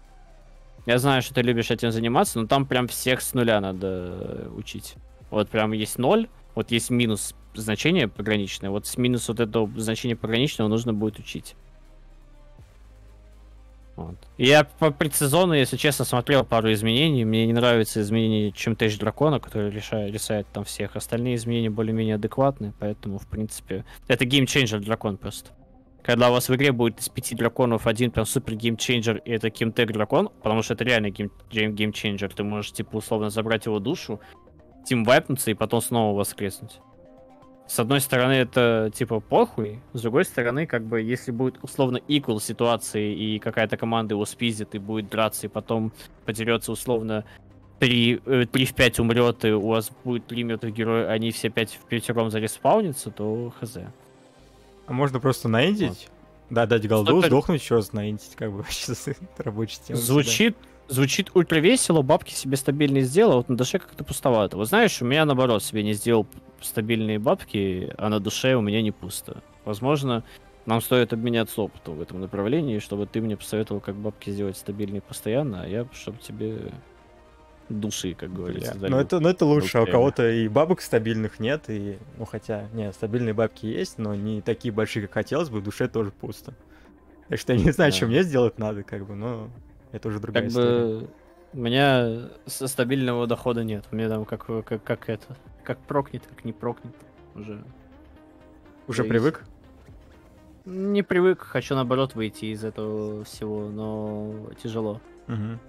[0.86, 4.50] Я знаю, что ты любишь этим заниматься, но там прям всех с нуля надо э,
[4.56, 4.96] учить.
[5.30, 10.16] Вот прям есть ноль, вот есть минус значение пограничное, вот с минус вот этого значения
[10.16, 11.56] пограничного нужно будет учить.
[13.96, 14.16] Вот.
[14.38, 17.26] Я по предсезону, если честно, смотрел пару изменений.
[17.26, 20.96] Мне не нравится изменение Chemtech Дракона, который решает, решает там всех.
[20.96, 25.52] Остальные изменения более-менее адекватные, поэтому, в принципе, это game changer Дракон просто.
[26.02, 29.32] когда у вас в игре будет из пяти драконов один прям супер game changer, и
[29.32, 33.66] это Chemtech дракон, потому что это реально game, game changer, ты можешь, типа, условно забрать
[33.66, 34.20] его душу,
[34.86, 36.80] team wipe нуться и потом снова воскреснуть.
[37.70, 42.42] С одной стороны, это, типа, похуй, с другой стороны, как бы, если будет, условно, equal
[42.42, 45.94] ситуации, и какая-то команда его спиздит, и будет драться, и потом
[46.26, 47.26] потерется, условно,
[47.78, 51.80] 3, 3 в 5 умрет, и у вас будет 3 мертвых героя, они все 5
[51.84, 53.78] в пятером зареспаунятся, то хз.
[54.88, 56.10] А можно просто наиндить?
[56.50, 58.94] Да, дать голду, сдохнуть, еще раз наиндить, как бы вообще
[59.38, 60.00] рабочая тема.
[60.00, 60.58] Звучит,
[60.90, 64.58] звучит ультра весело, бабки себе стабильные сделал, а вот на душе как-то пустовато.
[64.58, 66.28] Вот знаешь, у меня наоборот себе не сделал
[66.62, 69.42] стабильные бабки, а на душе у меня не пусто.
[69.66, 70.24] Возможно,
[70.66, 75.02] нам стоит обменяться опытом в этом направлении, чтобы ты мне посоветовал, как бабки сделать стабильные
[75.02, 76.72] постоянно, а я, чтобы тебе
[77.70, 78.96] души, как говорится, Бля, залил.
[78.96, 82.68] Ну это, ну это лучше, а у кого-то и бабок стабильных нет, и, ну хотя,
[82.74, 86.56] не, стабильные бабки есть, но не такие большие, как хотелось бы, в душе тоже пусто.
[87.28, 87.98] Так что я не знаю, Да.
[87.98, 89.50] что мне сделать надо, как бы, но
[89.92, 91.00] это уже другая Как история.
[91.00, 91.10] бы
[91.54, 93.86] у меня стабильного дохода нет.
[93.92, 96.96] У меня там как, как, как это, как прокнет, как не прокнет.
[97.36, 97.64] Уже
[98.88, 99.10] Уже зависит.
[99.10, 99.44] привык?
[100.66, 105.02] Не привык, хочу наоборот выйти из этого всего, но тяжело.
[105.28, 105.60] Мгм.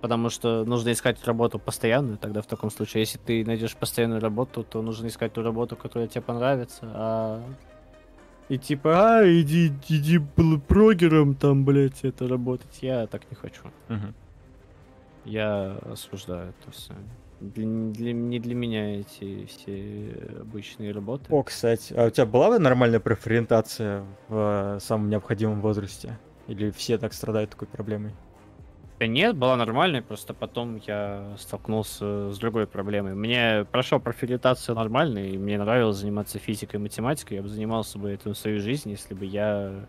[0.00, 4.62] Потому что нужно искать работу постоянную, тогда в таком случае, если ты найдешь постоянную работу,
[4.62, 7.42] то нужно искать ту работу, которая тебе понравится, а...
[8.48, 10.18] И типа, а, иди, иди
[10.68, 12.78] прогером там, блядь, это работать.
[12.80, 13.62] Я так не хочу.
[13.88, 14.14] Мгм.
[15.24, 16.94] Я осуждаю это все.
[17.40, 21.26] Для, для- не для меня эти все обычные работы.
[21.28, 26.18] О, кстати, а у тебя была бы нормальная профориентация в э, самом необходимом возрасте?
[26.48, 28.12] Или все так страдают такой проблемой?
[29.00, 33.14] Нет, была нормальная, просто потом я столкнулся с другой проблемой.
[33.14, 37.36] Мне прошел профилитацию нормально, и мне нравилось заниматься физикой и математикой.
[37.36, 39.86] Я бы занимался бы этим в своей жизни, если бы я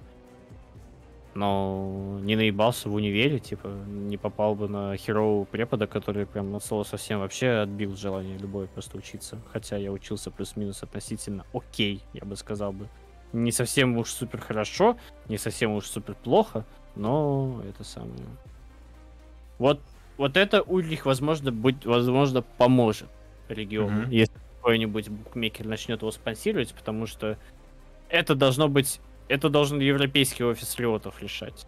[1.33, 6.59] ну, не наебался в универе, типа, не попал бы на херового препода, который прям на
[6.59, 9.39] слово совсем вообще отбил желание любое просто учиться.
[9.51, 12.87] Хотя я учился плюс-минус относительно окей, я бы сказал бы.
[13.31, 16.65] Не совсем уж супер хорошо, не совсем уж супер плохо,
[16.95, 18.25] но это самое.
[19.59, 19.81] Вот,
[20.17, 23.09] вот это у них, возможно, быть, возможно, поможет
[23.47, 24.09] региону, Мгм.
[24.09, 27.37] если какой-нибудь букмекер начнет его спонсировать, потому что
[28.09, 31.67] это должно быть, это должен европейский офис риотов решать.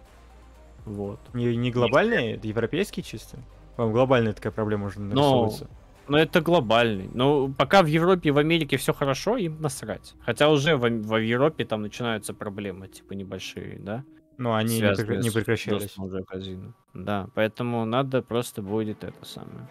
[0.85, 1.19] Вот.
[1.34, 3.38] Не, не глобальные, это европейские чисто?
[3.76, 5.69] По-моему, глобальная такая проблема уже Но- нарисовывается.
[6.07, 7.09] Но это глобальный.
[7.13, 10.15] Но пока в Европе и в Америке все хорошо, им насрать.
[10.26, 14.03] Хотя уже в, в Европе там начинаются проблемы, типа небольшие, да?
[14.41, 15.95] Но они не, прекращались.
[15.99, 16.73] уже казино.
[16.95, 19.69] Да, поэтому надо просто будет это самое.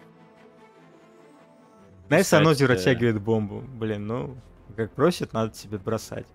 [2.07, 3.59] Знаешь, Кстати, Санози растягивает бомбу.
[3.59, 4.37] Блин, ну,
[4.77, 6.25] как просит, надо тебе бросать.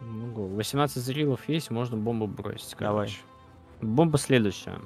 [0.00, 0.48] Могу.
[0.48, 2.74] 18 зрилов есть, можно бомбу бросить.
[2.80, 3.06] Давай.
[3.06, 3.20] короче.
[3.80, 4.80] Бомба следующая.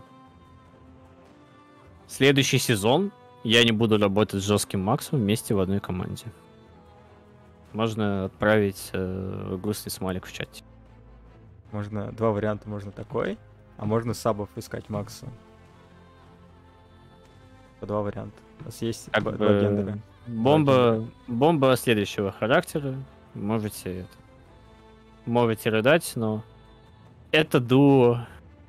[2.08, 3.10] Следующий сезон
[3.42, 6.26] я не буду работать с жестким Максом вместе в одной команде.
[7.72, 10.62] Можно отправить э, грустный смайлик в чате.
[11.72, 13.38] Можно два варианта, можно такой,
[13.76, 15.26] а можно сабов искать Макса.
[17.80, 18.36] По два варианта.
[18.60, 19.98] У нас есть Как два, бы, два гендера.
[20.26, 22.94] Бомба, бомба следующего характера.
[23.34, 24.16] Можете это,
[25.24, 26.42] можете рыдать, но
[27.30, 28.26] это дуо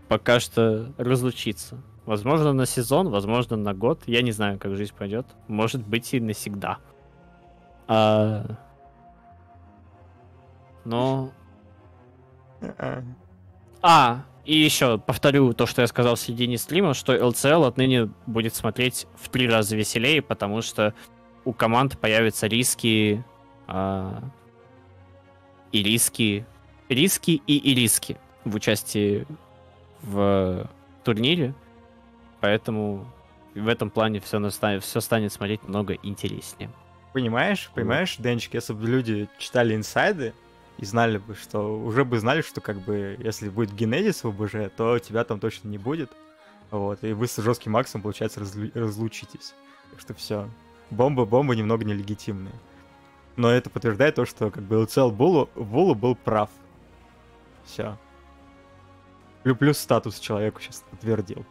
[0.07, 1.81] пока что разлучится.
[2.05, 4.01] Возможно, на сезон, возможно, на год.
[4.07, 5.25] Я не знаю, как жизнь пойдет.
[5.47, 6.79] Может быть, и навсегда.
[7.87, 8.57] А...
[10.83, 11.31] Но...
[13.81, 18.55] А, и еще повторю то, что я сказал в середине стрима, что LCL отныне будет
[18.55, 20.93] смотреть в три раза веселее, потому что
[21.45, 23.23] у команд появятся риски
[23.67, 24.23] а,
[25.71, 26.45] и риски,
[26.89, 29.25] риски и, и риски в участии
[30.01, 30.69] в
[31.03, 31.53] турнире,
[32.39, 33.05] поэтому
[33.55, 36.69] в этом плане все, настанет, все станет смотреть много интереснее.
[37.13, 40.33] Понимаешь, понимаешь, Денчик, если бы люди читали инсайды
[40.81, 44.71] и знали бы, что уже бы знали, что как бы если будет Генезис в ОБЖ,
[44.75, 46.11] то тебя там точно не будет.
[46.71, 49.53] Вот, и вы с жестким Максом, получается, разлу- разлучитесь.
[49.91, 50.49] Так что все.
[50.89, 52.53] Бомба, бомба немного нелегитимная.
[53.35, 56.49] Но это подтверждает то, что как бы LCL Булу, Булу был прав.
[57.63, 57.97] Все.
[59.43, 61.45] Плюс статус человеку сейчас подтвердил.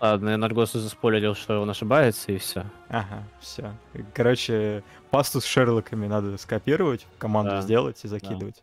[0.00, 2.66] Ладно, я Наргосу заспойлерил, что он ошибается, и все.
[2.88, 3.72] Ага, все.
[4.14, 8.62] Короче, пасту с Шерлоками надо скопировать, команду Да, сделать и закидывать.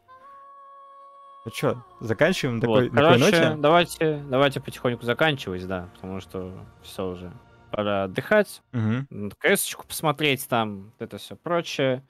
[1.45, 3.55] Ну чё, заканчиваем такой, Вот, такой короче, ноте?
[3.57, 6.53] давайте, давайте потихоньку заканчивать, да, потому что
[6.83, 7.33] все уже
[7.71, 9.31] пора отдыхать, Мгм.
[9.39, 12.03] КС-очку посмотреть там, это все прочее.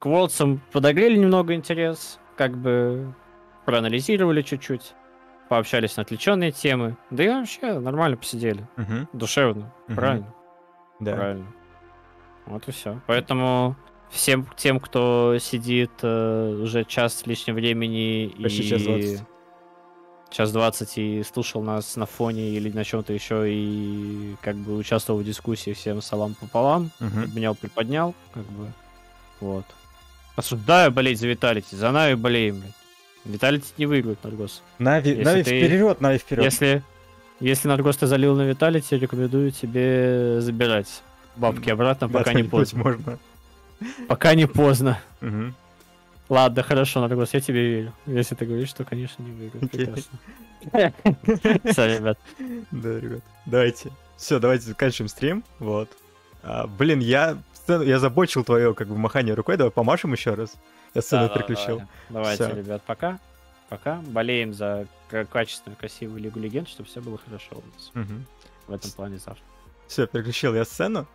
[0.00, 3.14] К Волцам подогрели немного интерес, как бы
[3.64, 4.94] проанализировали чуть-чуть,
[5.50, 6.96] пообщались на отвлеченные темы.
[7.10, 8.66] Да и вообще нормально посидели.
[8.76, 9.08] Мгм.
[9.12, 9.74] Душевно.
[9.88, 9.96] Мгм.
[9.96, 10.34] Правильно.
[11.00, 11.14] Да.
[11.16, 11.46] Правильно.
[12.46, 13.00] Вот и все.
[13.08, 13.74] Поэтому
[14.10, 19.22] всем тем, кто сидит э, уже час с лишним времени Почти и час 20.
[20.30, 25.18] час 20 и слушал нас на фоне или на чем-то еще и как бы участвовал
[25.20, 27.24] в дискуссии, всем салам пополам, Мгм.
[27.24, 28.68] обнял, приподнял, как бы,
[29.40, 29.64] вот.
[30.36, 32.74] Осуждаю болеть за Vitality, за NAVI болеем, блядь.
[33.24, 34.62] Vitality не выиграет Наргос.
[34.78, 36.44] NAVI, Если NAVI ты- вперед, NAVI вперед.
[36.44, 36.82] Если,
[37.38, 41.02] если Наргос ты залил на Vitality, рекомендую тебе забирать
[41.36, 42.82] бабки обратно, пока не поздно.
[42.82, 43.18] можно.
[44.08, 44.98] Пока не поздно.
[46.28, 47.92] Ладно, хорошо, Наргос, я тебе верю.
[48.06, 49.64] Если ты говоришь, что, конечно, не выиграет.
[49.64, 49.86] Окей.
[50.70, 51.62] Прекрасно.
[51.72, 52.18] Всё, ребят.
[52.70, 53.20] Да, ребят.
[53.46, 53.90] Давайте.
[54.16, 55.44] Все, давайте заканчиваем стрим.
[55.58, 55.88] Вот.
[56.42, 57.36] А, блин, я
[57.68, 59.56] я забочил твое как бы махание рукой.
[59.56, 60.54] Давай помашем еще раз.
[60.94, 61.76] Я сцену Да-да-да, переключил.
[61.76, 61.88] давай.
[62.36, 62.56] Давайте, Всё.
[62.56, 63.18] ребят, пока.
[63.68, 63.96] Пока.
[64.06, 68.26] Болеем за качественную, красивую Лигу Легенд, чтобы все было хорошо у нас Мгм.
[68.66, 69.44] в этом плане завтра.
[69.86, 71.06] Все, переключил я сцену.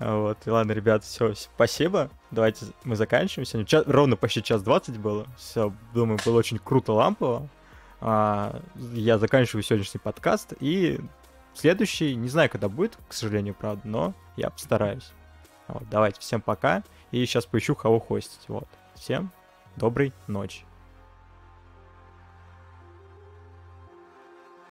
[0.00, 2.10] Вот, и ладно, ребят, все, спасибо.
[2.32, 3.46] Давайте мы заканчиваем.
[3.46, 5.26] Сегодня ча- ровно почти час двадцать было.
[5.36, 7.48] Все, думаю, было очень круто лампово.
[8.00, 8.60] А,
[8.92, 10.52] я заканчиваю сегодняшний подкаст.
[10.58, 10.98] И
[11.54, 15.12] следующий, не знаю, когда будет, к сожалению, правда, но я постараюсь.
[15.68, 16.82] Вот, давайте, всем пока.
[17.12, 18.48] И сейчас поищу, кого хостить.
[18.48, 18.66] Вот.
[18.94, 19.32] Всем
[19.76, 20.64] доброй ночи.